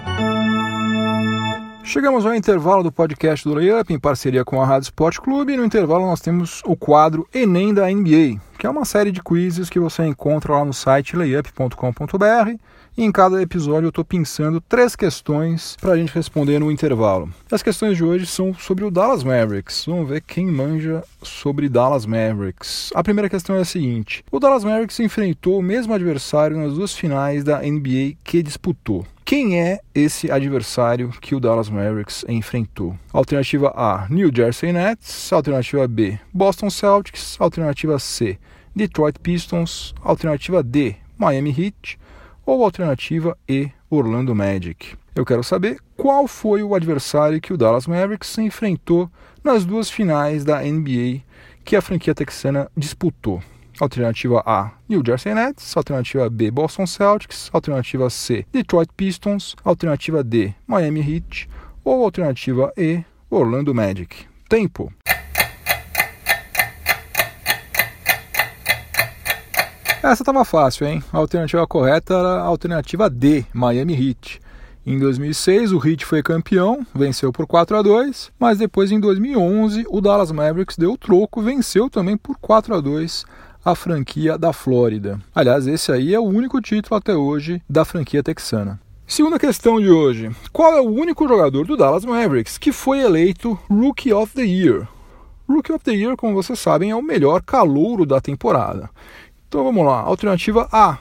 Chegamos 1.84 2.24
ao 2.24 2.34
intervalo 2.34 2.82
do 2.82 2.92
podcast 2.92 3.46
do 3.46 3.54
Layup 3.54 3.92
em 3.92 3.98
parceria 3.98 4.44
com 4.44 4.62
a 4.62 4.66
Rádio 4.66 4.84
Sport 4.84 5.18
Clube 5.18 5.56
no 5.56 5.64
intervalo 5.64 6.06
nós 6.06 6.20
temos 6.20 6.62
o 6.64 6.76
quadro 6.76 7.28
Enem 7.34 7.74
da 7.74 7.88
NBA, 7.88 8.40
que 8.56 8.66
é 8.66 8.70
uma 8.70 8.84
série 8.84 9.10
de 9.10 9.20
quizzes 9.20 9.68
que 9.68 9.80
você 9.80 10.06
encontra 10.06 10.52
lá 10.52 10.64
no 10.64 10.72
site 10.72 11.16
layup.com.br 11.16 12.56
e 12.96 13.04
em 13.04 13.10
cada 13.10 13.42
episódio 13.42 13.86
eu 13.86 13.90
estou 13.90 14.04
pensando 14.04 14.60
três 14.60 14.94
questões 14.94 15.76
para 15.80 15.92
a 15.92 15.96
gente 15.96 16.14
responder 16.14 16.60
no 16.60 16.70
intervalo. 16.70 17.28
As 17.50 17.62
questões 17.62 17.96
de 17.96 18.04
hoje 18.04 18.26
são 18.26 18.54
sobre 18.54 18.84
o 18.84 18.90
Dallas 18.90 19.24
Mavericks. 19.24 19.84
Vamos 19.86 20.08
ver 20.08 20.20
quem 20.20 20.46
manja 20.46 21.02
sobre 21.22 21.68
Dallas 21.68 22.06
Mavericks. 22.06 22.90
A 22.94 23.02
primeira 23.02 23.28
questão 23.28 23.56
é 23.56 23.60
a 23.60 23.64
seguinte: 23.64 24.24
o 24.30 24.38
Dallas 24.38 24.64
Mavericks 24.64 25.00
enfrentou 25.00 25.58
o 25.58 25.62
mesmo 25.62 25.92
adversário 25.92 26.56
nas 26.56 26.74
duas 26.74 26.94
finais 26.94 27.42
da 27.42 27.60
NBA 27.60 28.14
que 28.22 28.42
disputou. 28.42 29.04
Quem 29.32 29.58
é 29.58 29.80
esse 29.94 30.30
adversário 30.30 31.08
que 31.08 31.34
o 31.34 31.40
Dallas 31.40 31.70
Mavericks 31.70 32.22
enfrentou? 32.28 32.98
Alternativa 33.10 33.72
A: 33.74 34.06
New 34.10 34.30
Jersey 34.30 34.74
Nets. 34.74 35.32
Alternativa 35.32 35.88
B: 35.88 36.20
Boston 36.30 36.68
Celtics. 36.68 37.38
Alternativa 37.40 37.98
C: 37.98 38.38
Detroit 38.76 39.18
Pistons. 39.22 39.94
Alternativa 40.02 40.62
D: 40.62 40.96
Miami 41.16 41.48
Heat 41.48 41.98
ou 42.44 42.62
alternativa 42.62 43.34
E, 43.48 43.70
Orlando 43.88 44.34
Magic. 44.34 44.98
Eu 45.14 45.24
quero 45.24 45.42
saber 45.42 45.78
qual 45.96 46.28
foi 46.28 46.62
o 46.62 46.74
adversário 46.74 47.40
que 47.40 47.54
o 47.54 47.56
Dallas 47.56 47.86
Mavericks 47.86 48.36
enfrentou 48.36 49.10
nas 49.42 49.64
duas 49.64 49.88
finais 49.88 50.44
da 50.44 50.60
NBA 50.60 51.22
que 51.64 51.74
a 51.74 51.80
franquia 51.80 52.14
texana 52.14 52.70
disputou. 52.76 53.42
Alternativa 53.80 54.42
A, 54.44 54.72
New 54.88 55.02
Jersey 55.04 55.34
Nets. 55.34 55.76
Alternativa 55.76 56.28
B, 56.28 56.50
Boston 56.50 56.86
Celtics. 56.86 57.50
Alternativa 57.52 58.08
C, 58.10 58.46
Detroit 58.52 58.90
Pistons. 58.96 59.56
Alternativa 59.64 60.22
D, 60.22 60.54
Miami 60.66 61.00
Heat. 61.00 61.48
Ou 61.84 62.04
alternativa 62.04 62.72
E, 62.76 63.02
Orlando 63.30 63.74
Magic. 63.74 64.26
Tempo. 64.48 64.92
Essa 70.02 70.22
estava 70.22 70.44
fácil, 70.44 70.86
hein? 70.86 71.02
A 71.12 71.18
alternativa 71.18 71.64
correta 71.64 72.14
era 72.14 72.40
a 72.40 72.42
alternativa 72.42 73.08
D, 73.08 73.44
Miami 73.52 73.94
Heat. 73.94 74.40
Em 74.84 74.98
2006, 74.98 75.70
o 75.72 75.86
Heat 75.86 76.04
foi 76.04 76.24
campeão, 76.24 76.84
venceu 76.92 77.32
por 77.32 77.46
4 77.46 77.76
a 77.76 77.82
2, 77.82 78.32
mas 78.36 78.58
depois 78.58 78.90
em 78.90 78.98
2011, 78.98 79.86
o 79.88 80.00
Dallas 80.00 80.32
Mavericks 80.32 80.76
deu 80.76 80.98
troco, 80.98 81.40
venceu 81.40 81.88
também 81.88 82.16
por 82.16 82.36
4 82.38 82.74
a 82.74 82.80
2 82.80 83.24
a 83.64 83.74
franquia 83.74 84.36
da 84.36 84.52
Flórida. 84.52 85.20
Aliás, 85.34 85.66
esse 85.66 85.92
aí 85.92 86.14
é 86.14 86.18
o 86.18 86.24
único 86.24 86.60
título 86.60 86.96
até 86.96 87.14
hoje 87.14 87.62
da 87.68 87.84
franquia 87.84 88.22
texana. 88.22 88.80
Segunda 89.06 89.38
questão 89.38 89.80
de 89.80 89.90
hoje: 89.90 90.30
qual 90.52 90.74
é 90.74 90.80
o 90.80 90.90
único 90.90 91.28
jogador 91.28 91.66
do 91.66 91.76
Dallas 91.76 92.04
Mavericks 92.04 92.58
que 92.58 92.72
foi 92.72 93.00
eleito 93.00 93.58
Rookie 93.70 94.12
of 94.12 94.34
the 94.34 94.42
Year? 94.42 94.88
Rookie 95.48 95.72
of 95.72 95.84
the 95.84 95.92
Year, 95.92 96.16
como 96.16 96.34
vocês 96.34 96.58
sabem, 96.58 96.90
é 96.90 96.96
o 96.96 97.02
melhor 97.02 97.42
calouro 97.42 98.06
da 98.06 98.20
temporada. 98.20 98.88
Então 99.46 99.64
vamos 99.64 99.84
lá. 99.84 100.00
Alternativa 100.00 100.68
A, 100.72 100.98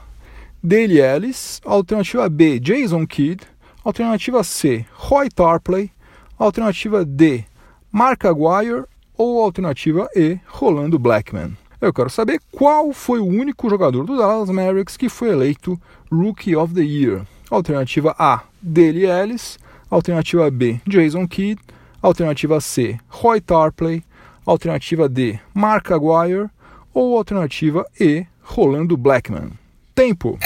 Dale 0.63 0.99
Ellis. 0.99 1.61
Alternativa 1.65 2.27
B, 2.29 2.59
Jason 2.59 3.07
Kidd. 3.07 3.43
Alternativa 3.83 4.43
C, 4.43 4.85
Roy 4.93 5.29
Tarpley. 5.29 5.89
Alternativa 6.37 7.05
D, 7.05 7.45
Mark 7.91 8.25
Aguirre. 8.25 8.83
Ou 9.17 9.41
alternativa 9.41 10.09
E, 10.15 10.39
Rolando 10.47 10.97
Blackman. 10.97 11.55
Eu 11.81 11.91
quero 11.91 12.11
saber 12.11 12.39
qual 12.51 12.93
foi 12.93 13.19
o 13.19 13.25
único 13.25 13.67
jogador 13.67 14.05
do 14.05 14.15
Dallas 14.15 14.51
Mavericks 14.51 14.95
que 14.95 15.09
foi 15.09 15.29
eleito 15.29 15.81
Rookie 16.11 16.55
of 16.55 16.75
the 16.75 16.81
Year. 16.81 17.25
Alternativa 17.49 18.15
A, 18.19 18.43
Dale 18.61 19.07
Ellis. 19.07 19.57
Alternativa 19.89 20.51
B, 20.51 20.79
Jason 20.87 21.27
Kidd. 21.27 21.59
Alternativa 21.99 22.61
C, 22.61 22.99
Roy 23.09 23.41
Tarpley. 23.41 24.03
Alternativa 24.45 25.09
D, 25.09 25.39
Mark 25.55 25.91
Aguirre. 25.91 26.51
Ou 26.93 27.17
alternativa 27.17 27.83
E, 27.99 28.27
Rolando 28.43 28.95
Blackman. 28.95 29.53
Tempo. 29.95 30.37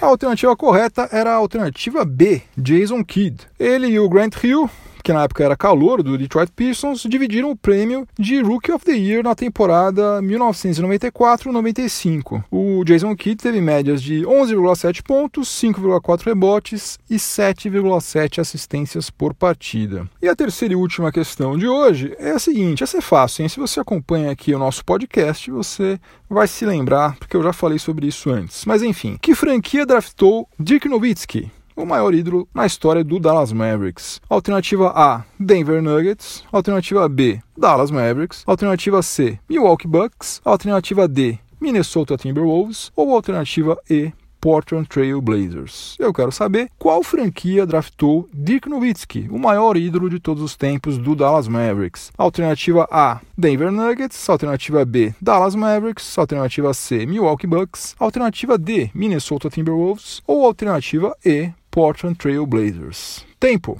A 0.00 0.06
alternativa 0.06 0.54
correta 0.54 1.08
era 1.10 1.32
a 1.32 1.34
alternativa 1.34 2.04
B, 2.04 2.40
Jason 2.56 3.02
Kidd. 3.02 3.48
Ele 3.58 3.88
e 3.88 3.98
o 3.98 4.08
Grant 4.08 4.36
Hill 4.44 4.70
que 5.06 5.12
na 5.12 5.22
época 5.22 5.44
era 5.44 5.56
calor 5.56 6.02
do 6.02 6.18
Detroit 6.18 6.50
Pistons, 6.50 7.06
dividiram 7.08 7.52
o 7.52 7.56
prêmio 7.56 8.08
de 8.18 8.40
Rookie 8.40 8.72
of 8.72 8.84
the 8.84 8.90
Year 8.90 9.22
na 9.22 9.36
temporada 9.36 10.20
1994-95. 10.20 12.42
O 12.50 12.82
Jason 12.84 13.14
Kidd 13.14 13.36
teve 13.36 13.60
médias 13.60 14.02
de 14.02 14.22
11,7 14.22 15.04
pontos, 15.04 15.48
5,4 15.62 16.24
rebotes 16.24 16.98
e 17.08 17.18
7,7 17.18 18.40
assistências 18.40 19.08
por 19.08 19.32
partida. 19.32 20.10
E 20.20 20.26
a 20.26 20.34
terceira 20.34 20.74
e 20.74 20.76
última 20.76 21.12
questão 21.12 21.56
de 21.56 21.68
hoje 21.68 22.12
é 22.18 22.32
a 22.32 22.40
seguinte: 22.40 22.82
essa 22.82 22.98
é 22.98 23.00
fácil, 23.00 23.44
hein? 23.44 23.48
Se 23.48 23.60
você 23.60 23.78
acompanha 23.78 24.32
aqui 24.32 24.52
o 24.52 24.58
nosso 24.58 24.84
podcast, 24.84 25.48
você 25.52 26.00
vai 26.28 26.48
se 26.48 26.66
lembrar, 26.66 27.14
porque 27.14 27.36
eu 27.36 27.44
já 27.44 27.52
falei 27.52 27.78
sobre 27.78 28.08
isso 28.08 28.28
antes. 28.28 28.64
Mas 28.64 28.82
enfim, 28.82 29.16
que 29.22 29.36
franquia 29.36 29.86
draftou 29.86 30.48
Dirk 30.58 30.88
Nowitzki? 30.88 31.48
O 31.76 31.84
maior 31.84 32.14
ídolo 32.14 32.48
na 32.54 32.66
história 32.66 33.04
do 33.04 33.20
Dallas 33.20 33.52
Mavericks. 33.52 34.20
Alternativa 34.28 34.92
A, 34.96 35.24
Denver 35.38 35.82
Nuggets. 35.82 36.42
Alternativa 36.50 37.08
B, 37.08 37.40
Dallas 37.56 37.90
Mavericks. 37.90 38.42
Alternativa 38.46 39.02
C, 39.02 39.38
Milwaukee 39.48 39.86
Bucks. 39.86 40.40
Alternativa 40.44 41.06
D, 41.06 41.38
Minnesota 41.60 42.16
Timberwolves. 42.16 42.90
Ou 42.96 43.14
alternativa 43.14 43.76
E, 43.90 44.12
Portland 44.40 44.86
Trail 44.86 45.20
Blazers. 45.20 45.96
Eu 45.98 46.14
quero 46.14 46.30
saber 46.30 46.70
qual 46.78 47.02
franquia 47.02 47.66
draftou 47.66 48.28
Dirk 48.32 48.68
Nowitzki, 48.68 49.26
o 49.28 49.38
maior 49.40 49.76
ídolo 49.76 50.08
de 50.08 50.20
todos 50.20 50.40
os 50.40 50.54
tempos 50.54 50.98
do 50.98 51.16
Dallas 51.16 51.48
Mavericks. 51.48 52.12
Alternativa 52.16 52.86
A, 52.90 53.20
Denver 53.36 53.72
Nuggets. 53.72 54.28
Alternativa 54.28 54.84
B, 54.84 55.12
Dallas 55.20 55.56
Mavericks. 55.56 56.16
Alternativa 56.16 56.72
C, 56.72 57.06
Milwaukee 57.06 57.46
Bucks. 57.46 57.96
Alternativa 57.98 58.56
D, 58.56 58.88
Minnesota 58.94 59.50
Timberwolves. 59.50 60.22
Ou 60.26 60.46
alternativa 60.46 61.16
E, 61.24 61.50
Portland 61.76 62.16
Trail 62.16 62.46
Blazers. 62.46 63.26
Tempo. 63.38 63.76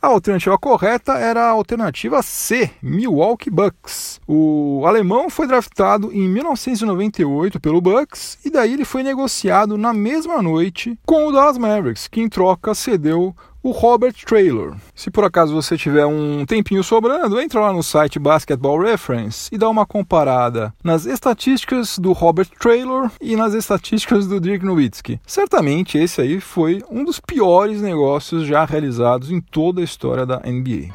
A 0.00 0.06
alternativa 0.06 0.56
correta 0.56 1.14
era 1.14 1.40
a 1.40 1.48
alternativa 1.48 2.22
C, 2.22 2.70
Milwaukee 2.80 3.50
Bucks. 3.50 4.20
O 4.28 4.84
alemão 4.86 5.28
foi 5.28 5.48
draftado 5.48 6.12
em 6.12 6.28
1998 6.28 7.58
pelo 7.58 7.80
Bucks 7.80 8.38
e 8.44 8.50
daí 8.50 8.74
ele 8.74 8.84
foi 8.84 9.02
negociado 9.02 9.76
na 9.76 9.92
mesma 9.92 10.40
noite 10.40 10.96
com 11.04 11.26
o 11.26 11.32
Dallas 11.32 11.58
Mavericks, 11.58 12.06
que 12.06 12.20
em 12.20 12.28
troca 12.28 12.76
cedeu 12.76 13.34
o 13.64 13.70
Robert 13.70 14.12
Traylor. 14.26 14.76
Se 14.94 15.10
por 15.10 15.24
acaso 15.24 15.54
você 15.54 15.74
tiver 15.74 16.04
um 16.04 16.44
tempinho 16.44 16.84
sobrando, 16.84 17.40
entra 17.40 17.60
lá 17.60 17.72
no 17.72 17.82
site 17.82 18.18
Basketball 18.18 18.78
Reference 18.78 19.48
e 19.50 19.56
dá 19.56 19.70
uma 19.70 19.86
comparada 19.86 20.74
nas 20.84 21.06
estatísticas 21.06 21.98
do 21.98 22.12
Robert 22.12 22.48
Traylor 22.60 23.10
e 23.22 23.34
nas 23.34 23.54
estatísticas 23.54 24.26
do 24.26 24.38
Dirk 24.38 24.62
Nowitzki. 24.66 25.18
Certamente 25.26 25.96
esse 25.96 26.20
aí 26.20 26.40
foi 26.40 26.82
um 26.90 27.02
dos 27.02 27.18
piores 27.18 27.80
negócios 27.80 28.46
já 28.46 28.66
realizados 28.66 29.30
em 29.30 29.40
toda 29.40 29.80
a 29.80 29.84
história 29.84 30.26
da 30.26 30.40
NBA. 30.40 30.92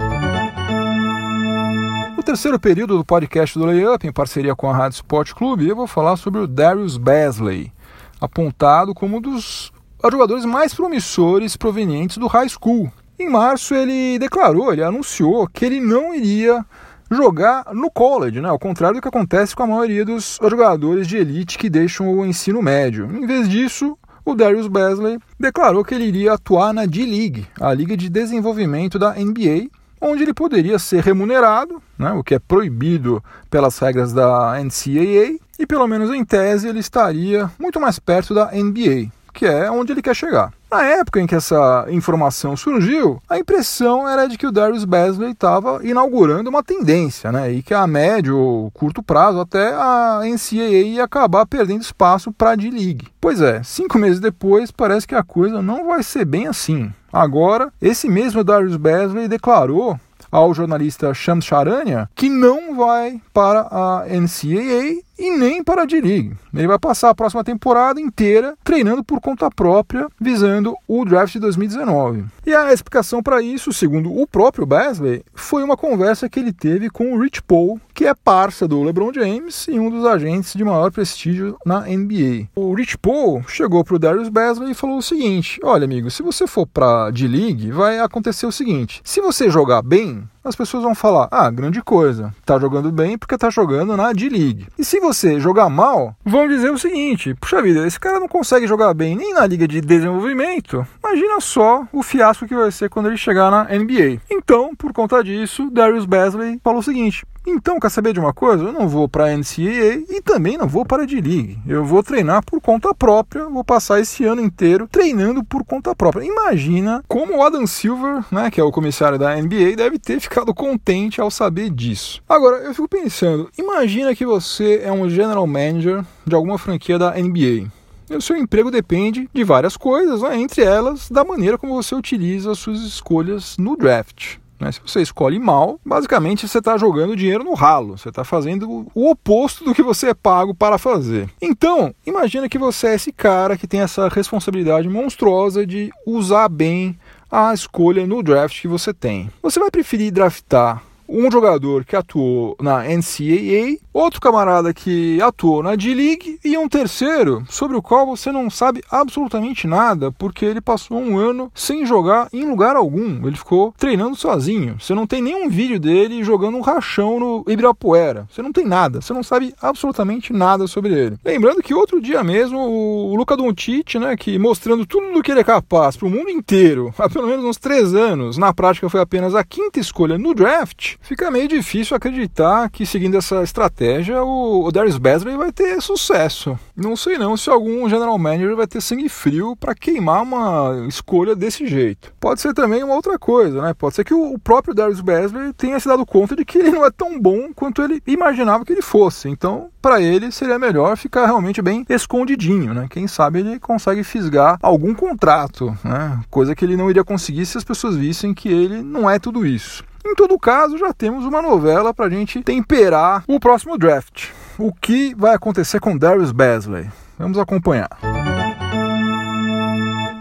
No 2.16 2.22
terceiro 2.22 2.60
período 2.60 3.00
do 3.00 3.04
podcast 3.04 3.58
do 3.58 3.66
Layup, 3.66 4.06
em 4.06 4.12
parceria 4.12 4.56
com 4.56 4.70
a 4.70 4.78
Rádio 4.78 4.98
Sport 4.98 5.34
Clube, 5.34 5.68
eu 5.68 5.76
vou 5.76 5.88
falar 5.88 6.18
sobre 6.18 6.40
o 6.40 6.46
Darius 6.46 6.98
Basley, 6.98 7.74
apontado 8.22 8.94
como 8.94 9.18
um 9.18 9.22
dos 9.22 9.72
os 10.08 10.12
jogadores 10.12 10.46
mais 10.46 10.74
promissores 10.74 11.58
provenientes 11.58 12.18
do 12.18 12.28
high 12.28 12.48
school. 12.48 12.92
Em 13.20 13.30
março, 13.30 13.76
ele 13.76 14.18
declarou, 14.18 14.72
ele 14.72 14.84
anunciou 14.84 15.46
que 15.48 15.66
ele 15.66 15.82
não 15.82 16.16
iria 16.16 16.66
jogar 17.12 17.66
no 17.74 17.92
college, 17.92 18.40
né? 18.40 18.48
ao 18.48 18.60
contrário 18.60 18.96
do 18.96 19.02
que 19.02 19.08
acontece 19.08 19.56
com 19.56 19.64
a 19.64 19.68
maioria 19.68 20.06
dos 20.06 20.40
jogadores 20.42 21.08
de 21.08 21.18
elite 21.18 21.58
que 21.58 21.70
deixam 21.70 22.10
o 22.10 22.26
ensino 22.26 22.62
médio. 22.62 23.10
Em 23.12 23.26
vez 23.26 23.50
disso, 23.50 23.98
o 24.24 24.36
Darius 24.36 24.68
Basley 24.68 25.20
declarou 25.38 25.84
que 25.84 25.96
ele 25.96 26.06
iria 26.06 26.34
atuar 26.34 26.72
na 26.74 26.86
D-League, 26.86 27.48
a 27.60 27.74
liga 27.74 27.98
de 27.98 28.08
desenvolvimento 28.10 28.98
da 28.98 29.16
NBA, 29.16 29.68
onde 30.00 30.24
ele 30.24 30.34
poderia 30.34 30.80
ser 30.80 31.04
remunerado, 31.04 31.82
né? 31.98 32.12
o 32.14 32.24
que 32.24 32.36
é 32.36 32.40
proibido 32.40 33.22
pelas 33.50 33.78
regras 33.80 34.14
da 34.14 34.54
NCAA, 34.64 35.38
e 35.58 35.66
pelo 35.68 35.88
menos 35.88 36.10
em 36.14 36.24
tese 36.24 36.70
ele 36.70 36.80
estaria 36.80 37.52
muito 37.60 37.82
mais 37.82 38.00
perto 38.00 38.34
da 38.34 38.52
NBA 38.54 39.19
que 39.34 39.46
é 39.46 39.70
onde 39.70 39.92
ele 39.92 40.02
quer 40.02 40.16
chegar. 40.16 40.52
Na 40.72 40.84
época 40.84 41.20
em 41.20 41.26
que 41.26 41.34
essa 41.34 41.88
informação 41.90 42.56
surgiu, 42.56 43.20
a 43.28 43.40
impressão 43.40 44.08
era 44.08 44.28
de 44.28 44.38
que 44.38 44.46
o 44.46 44.52
Darius 44.52 44.86
Basley 44.86 45.32
estava 45.32 45.80
inaugurando 45.84 46.50
uma 46.50 46.62
tendência, 46.62 47.32
né? 47.32 47.52
E 47.52 47.64
que 47.64 47.74
a 47.74 47.88
médio 47.88 48.38
ou 48.38 48.72
curto 48.72 49.02
prazo 49.02 49.40
até 49.40 49.74
a 49.74 50.22
NCAA 50.24 50.86
ia 50.86 51.04
acabar 51.04 51.48
perdendo 51.48 51.82
espaço 51.82 52.32
para 52.32 52.52
a 52.52 52.56
D-League. 52.56 53.08
Pois 53.20 53.42
é, 53.42 53.64
cinco 53.64 53.98
meses 53.98 54.20
depois 54.20 54.70
parece 54.70 55.08
que 55.08 55.16
a 55.16 55.24
coisa 55.24 55.60
não 55.60 55.88
vai 55.88 56.04
ser 56.04 56.24
bem 56.24 56.46
assim. 56.46 56.94
Agora, 57.12 57.74
esse 57.82 58.08
mesmo 58.08 58.44
Darius 58.44 58.78
Basley 58.78 59.28
declarou 59.28 60.00
ao 60.32 60.54
jornalista 60.54 61.14
Shams 61.14 61.46
Charania 61.46 62.08
que 62.16 62.30
não 62.30 62.76
vai 62.76 63.20
para 63.34 63.62
a 63.72 64.06
NCAA 64.08 65.02
e 65.20 65.30
nem 65.38 65.62
para 65.62 65.84
a 65.84 65.86
D-League. 65.86 66.32
Ele 66.54 66.68
vai 66.68 66.80
passar 66.80 67.10
a 67.10 67.16
próxima 67.16 67.44
temporada 67.44 68.00
inteira 68.00 68.56
treinando 68.64 69.04
por 69.04 69.20
conta 69.20 69.52
própria, 69.52 70.08
visando 70.20 70.76
o 70.88 71.04
draft 71.04 71.34
de 71.34 71.40
2019. 71.40 72.26
E 72.46 72.56
a 72.56 72.72
explicação 72.72 73.22
para 73.22 73.42
isso, 73.42 73.74
segundo 73.74 74.12
o 74.18 74.26
próprio 74.26 74.66
Basley, 74.66 75.24
foi 75.36 75.62
uma 75.62 75.76
conversa 75.76 76.30
que 76.30 76.40
ele 76.40 76.54
teve 76.54 76.90
com 76.90 77.14
o 77.14 77.22
Rich 77.22 77.44
Paul, 77.44 77.80
que 77.94 78.06
é 78.06 78.14
parça 78.14 78.68
do 78.68 78.82
LeBron 78.82 79.12
James 79.14 79.68
e 79.68 79.78
um 79.78 79.90
dos 79.90 80.06
agentes 80.06 80.54
de 80.54 80.64
maior 80.64 80.90
prestígio 80.92 81.58
na 81.66 81.82
NBA. 81.82 82.48
O 82.56 82.74
Rich 82.74 82.98
Paul 82.98 83.44
chegou 83.48 83.84
para 83.84 83.96
o 83.96 84.00
Darius 84.00 84.30
Basley 84.30 84.72
e 84.72 84.76
falou 84.76 84.98
o 84.98 85.04
seguinte: 85.04 85.60
Olha, 85.64 85.84
amigo, 85.84 86.10
se 86.10 86.24
você 86.24 86.48
for 86.48 86.66
para 86.66 87.12
D-League, 87.12 87.72
vai 87.72 88.00
acontecer 88.00 88.46
o 88.46 88.52
seguinte: 88.52 89.02
se 89.04 89.20
você 89.20 89.50
jogar 89.50 89.82
bem, 89.82 90.24
as 90.44 90.56
pessoas 90.56 90.84
vão 90.84 90.96
falar: 90.96 91.28
ah, 91.32 91.50
grande 91.50 91.82
coisa, 91.82 92.34
tá 92.46 92.60
jogando 92.60 92.92
bem 92.92 93.18
porque 93.18 93.38
tá 93.38 93.50
jogando 93.50 93.96
na 93.96 94.12
D-League. 94.14 94.68
E 94.78 94.84
se 94.84 95.00
você 95.00 95.40
jogar 95.40 95.70
mal, 95.70 96.16
vão 96.26 96.48
dizer 96.48 96.72
o 96.72 96.78
seguinte: 96.78 97.34
puxa 97.36 97.62
vida, 97.62 97.86
esse 97.86 98.00
cara 98.00 98.20
não 98.20 98.28
consegue 98.28 98.68
jogar 98.68 98.94
bem 98.94 99.16
nem 99.16 99.34
na 99.34 99.46
liga 99.46 99.68
de 99.68 99.82
desenvolvimento. 99.82 100.86
Imagina 101.04 101.40
só 101.40 101.88
o 101.92 102.04
fiasco 102.04 102.48
que 102.48 102.56
vai 102.56 102.72
ser 102.72 102.90
quando 102.90 103.08
ele 103.08 103.18
chegar 103.18 103.52
na 103.52 103.64
NBA. 103.66 104.22
Então, 104.30 104.76
por 104.76 104.94
conta 104.94 105.24
disso, 105.24 105.70
Darius 105.72 106.06
Basley 106.06 106.60
falou 106.64 106.80
o 106.80 106.84
seguinte: 106.84 107.26
então, 107.48 107.80
quer 107.80 107.90
saber 107.90 108.14
de 108.14 108.20
uma 108.20 108.34
coisa? 108.34 108.64
Eu 108.64 108.72
não 108.72 108.88
vou 108.88 109.08
para 109.08 109.26
a 109.26 109.38
NCAA 109.38 110.04
e 110.10 110.22
também 110.22 110.58
não 110.58 110.68
vou 110.68 110.86
para 110.86 111.04
a 111.04 111.06
D-League. 111.06 111.60
Eu 111.68 111.84
vou 111.84 112.04
treinar 112.04 112.44
por 112.46 112.62
conta 112.62 112.94
própria, 112.94 113.46
vou 113.46 113.64
passar 113.64 114.00
esse 114.00 114.24
ano 114.26 114.42
inteiro 114.42 114.88
treinando 114.88 115.44
por 115.44 115.64
conta 115.64 115.96
própria. 115.96 116.26
Imagina 116.26 117.04
como 117.08 117.38
o 117.38 117.44
Adam 117.44 117.66
Silver, 117.66 118.24
né, 118.32 118.52
que 118.52 118.60
é 118.60 118.64
o 118.64 118.72
comissário 118.72 119.18
da 119.18 119.36
NBA, 119.36 119.76
deve 119.76 119.98
ter 119.98 120.20
ficado 120.20 120.54
contente 120.54 121.22
ao 121.22 121.32
saber 121.32 121.70
disso. 121.70 122.22
Agora, 122.28 122.58
eu 122.58 122.74
fico 122.74 122.88
pensando, 122.88 123.50
imagina 123.58 124.16
que 124.16 124.26
você 124.26 124.82
é 124.84 124.92
um 124.92 125.10
general 125.10 125.48
manager 125.48 126.04
de 126.26 126.36
alguma 126.36 126.58
franquia 126.58 127.00
da 127.00 127.12
NBA. 127.12 127.68
o 128.12 128.22
seu 128.22 128.36
emprego 128.36 128.70
depende 128.70 129.30
de 129.34 129.44
várias 129.44 129.76
coisas, 129.78 130.22
né? 130.22 130.38
entre 130.38 130.62
elas 130.62 131.10
da 131.10 131.24
maneira 131.24 131.58
como 131.58 131.76
você 131.76 131.96
utiliza 131.96 132.52
as 132.52 132.60
suas 132.60 132.82
escolhas 132.82 133.58
no 133.58 133.76
draft. 133.76 134.38
Né? 134.60 134.72
Se 134.72 134.82
você 134.86 135.02
escolhe 135.02 135.40
mal, 135.40 135.80
basicamente 135.86 136.48
você 136.48 136.60
está 136.60 136.78
jogando 136.78 137.16
dinheiro 137.16 137.44
no 137.44 137.54
ralo, 137.54 137.98
você 137.98 138.10
está 138.10 138.24
fazendo 138.24 138.88
o 138.94 139.10
oposto 139.10 139.64
do 139.64 139.74
que 139.74 139.82
você 139.82 140.10
é 140.10 140.14
pago 140.14 140.54
para 140.54 140.78
fazer. 140.78 141.30
Então, 141.42 141.94
imagina 142.06 142.50
que 142.50 142.58
você 142.58 142.88
é 142.88 142.96
esse 142.96 143.12
cara 143.12 143.58
que 143.58 143.68
tem 143.68 143.82
essa 143.82 144.08
responsabilidade 144.10 144.90
monstruosa 144.90 145.66
de 145.66 145.90
usar 146.06 146.50
bem 146.50 146.98
a 147.32 147.54
escolha 147.54 148.06
no 148.08 148.24
draft 148.24 148.60
que 148.60 148.68
você 148.68 148.94
tem. 148.94 149.30
Você 149.42 149.60
vai 149.60 149.70
preferir 149.70 150.12
draftar 150.12 150.84
um 151.10 151.32
jogador 151.32 151.84
que 151.84 151.96
atuou 151.96 152.56
na 152.62 152.84
NCAA, 152.84 153.78
outro 153.92 154.22
camarada 154.22 154.74
que 154.74 155.20
atuou 155.22 155.64
na 155.64 155.76
D-League 155.76 156.40
e 156.46 156.58
um 156.58 156.70
terceiro 156.70 157.44
sobre 157.50 157.76
o 157.76 157.82
qual 157.82 158.06
você 158.06 158.32
não 158.32 158.50
sabe 158.50 158.84
absolutamente 158.92 159.66
nada, 159.66 160.12
porque 160.12 160.46
ele 160.46 160.62
passou 160.62 161.00
um 161.00 161.18
ano 161.18 161.52
sem 161.56 161.86
jogar 161.86 162.30
em 162.32 162.46
lugar 162.46 162.76
algum. 162.76 163.26
Ele 163.28 163.36
ficou 163.36 163.74
treinando 163.78 164.16
sozinho. 164.16 164.78
Você 164.80 164.94
não 164.94 165.08
tem 165.08 165.22
nenhum 165.22 165.50
vídeo 165.50 165.80
dele 165.80 166.24
jogando 166.24 166.58
um 166.58 166.62
rachão 166.62 167.20
no 167.20 167.44
Ibirapuera. 167.48 168.28
Você 168.30 168.42
não 168.42 168.52
tem 168.52 168.66
nada. 168.66 169.02
Você 169.02 169.12
não 169.12 169.24
sabe 169.24 169.56
absolutamente 169.60 170.32
nada 170.32 170.68
sobre 170.68 170.94
ele. 170.94 171.18
Lembrando 171.26 171.64
que 171.64 171.74
outro 171.74 172.00
dia 172.00 172.24
mesmo 172.24 172.60
o 172.60 173.16
Luca 173.16 173.36
Doncic, 173.36 173.96
né, 173.96 174.16
que 174.16 174.38
mostrando 174.38 174.86
tudo 174.86 175.12
do 175.12 175.24
que 175.24 175.32
ele 175.32 175.42
é 175.42 175.44
capaz 175.44 175.98
para 175.98 176.08
o 176.08 176.12
mundo 176.12 176.30
inteiro 176.30 176.94
há 176.98 177.10
pelo 177.10 177.28
menos 177.28 177.44
uns 177.44 177.58
três 177.58 177.96
anos, 177.96 178.38
na 178.38 178.54
prática 178.54 178.90
foi 178.90 179.02
apenas 179.02 179.34
a 179.34 179.44
quinta 179.44 179.80
escolha 179.80 180.18
no 180.18 180.34
draft 180.34 180.99
fica 181.02 181.32
meio 181.32 181.48
difícil 181.48 181.96
acreditar 181.96 182.70
que 182.70 182.86
seguindo 182.86 183.18
essa 183.18 183.44
estratégia 183.44 184.24
o, 184.24 184.72
Darius 184.72 184.98
Basley 184.98 185.38
vai 185.38 185.52
ter 185.52 185.82
sucesso. 185.82 186.58
Não 186.76 186.96
sei 186.96 187.18
não 187.18 187.36
se 187.36 187.50
algum 187.50 187.90
general 187.90 188.18
manager 188.18 188.56
vai 188.56 188.68
ter 188.68 188.82
sangue 188.82 189.10
frio 189.10 189.56
para 189.56 189.76
queimar 189.76 190.24
uma 190.24 190.86
escolha 190.88 191.36
desse 191.36 191.68
jeito. 191.68 192.14
Pode 192.20 192.42
ser 192.42 192.54
também 192.54 192.84
uma 192.84 192.94
outra 192.94 193.18
coisa, 193.18 193.62
né? 193.62 193.74
Pode 193.74 193.96
ser 193.96 194.04
que 194.04 194.14
o 194.14 194.38
próprio 194.40 194.74
Darius 194.74 195.02
Basley 195.02 195.54
tenha 195.54 195.80
se 195.80 195.88
dado 195.88 196.06
conta 196.06 196.36
de 196.36 196.46
que 196.46 196.58
ele 196.58 196.72
não 196.72 196.86
é 196.86 196.92
tão 196.92 197.20
bom 197.20 197.52
quanto 197.54 197.82
ele 197.82 198.02
imaginava 198.06 198.66
que 198.66 198.74
ele 198.74 198.82
fosse. 198.82 199.30
Então, 199.30 199.70
para 199.82 200.02
ele 200.02 200.32
seria 200.32 200.60
melhor 200.60 200.98
ficar 200.98 201.26
realmente 201.26 201.62
bem 201.62 201.86
escondidinho, 201.90 202.74
né? 202.74 202.88
Quem 202.90 203.08
sabe 203.08 203.40
ele 203.40 203.60
consegue 203.60 204.04
fisgar 204.04 204.58
algum 204.62 204.94
contrato, 204.94 205.78
né? 205.84 206.20
Coisa 206.30 206.56
que 206.56 206.66
ele 206.66 206.78
não 206.78 206.90
iria 206.90 207.04
conseguir 207.04 207.46
se 207.46 207.58
as 207.58 207.64
pessoas 207.64 207.96
vissem 207.96 208.34
que 208.34 208.50
ele 208.50 208.82
não 208.82 209.10
é 209.10 209.20
tudo 209.20 209.46
isso. 209.46 209.84
Em 210.06 210.16
todo 210.16 210.40
caso, 210.40 210.78
já 210.78 210.94
temos 210.94 211.26
uma 211.26 211.42
novela 211.42 211.94
para 211.94 212.06
a 212.06 212.10
gente 212.10 212.42
temperar 212.42 213.24
o 213.28 213.40
próximo 213.40 213.78
draft. 213.78 214.30
O 214.58 214.74
que 214.74 215.14
vai 215.16 215.36
acontecer 215.36 215.80
com 215.80 215.98
Darius 215.98 216.32
Basley? 216.32 216.90
Vamos 217.18 217.38
acompanhar. 217.38 217.90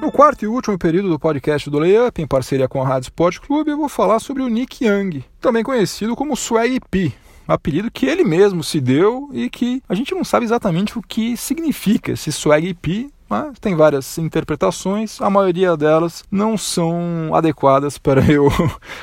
No 0.00 0.10
quarto 0.10 0.44
e 0.44 0.48
último 0.48 0.78
período 0.78 1.08
do 1.08 1.18
podcast 1.18 1.68
do 1.68 1.78
Layup, 1.78 2.20
em 2.20 2.26
parceria 2.26 2.66
com 2.66 2.82
a 2.82 2.86
Rádio 2.86 3.06
Sport 3.06 3.38
Clube, 3.40 3.70
eu 3.70 3.76
vou 3.76 3.88
falar 3.88 4.18
sobre 4.18 4.42
o 4.42 4.48
Nick 4.48 4.84
Young, 4.84 5.22
também 5.40 5.62
conhecido 5.62 6.16
como 6.16 6.36
Swag 6.36 6.80
P, 6.90 7.12
apelido 7.46 7.90
que 7.90 8.06
ele 8.06 8.24
mesmo 8.24 8.64
se 8.64 8.80
deu 8.80 9.28
e 9.32 9.48
que 9.48 9.82
a 9.88 9.94
gente 9.94 10.14
não 10.14 10.24
sabe 10.24 10.44
exatamente 10.44 10.98
o 10.98 11.02
que 11.02 11.36
significa 11.36 12.12
esse 12.12 12.32
Swag 12.32 12.74
P, 12.74 13.10
mas 13.28 13.58
tem 13.58 13.74
várias 13.74 14.16
interpretações, 14.18 15.20
a 15.20 15.28
maioria 15.28 15.76
delas 15.76 16.24
não 16.30 16.56
são 16.56 17.30
adequadas 17.34 17.98
para 17.98 18.20
eu 18.30 18.48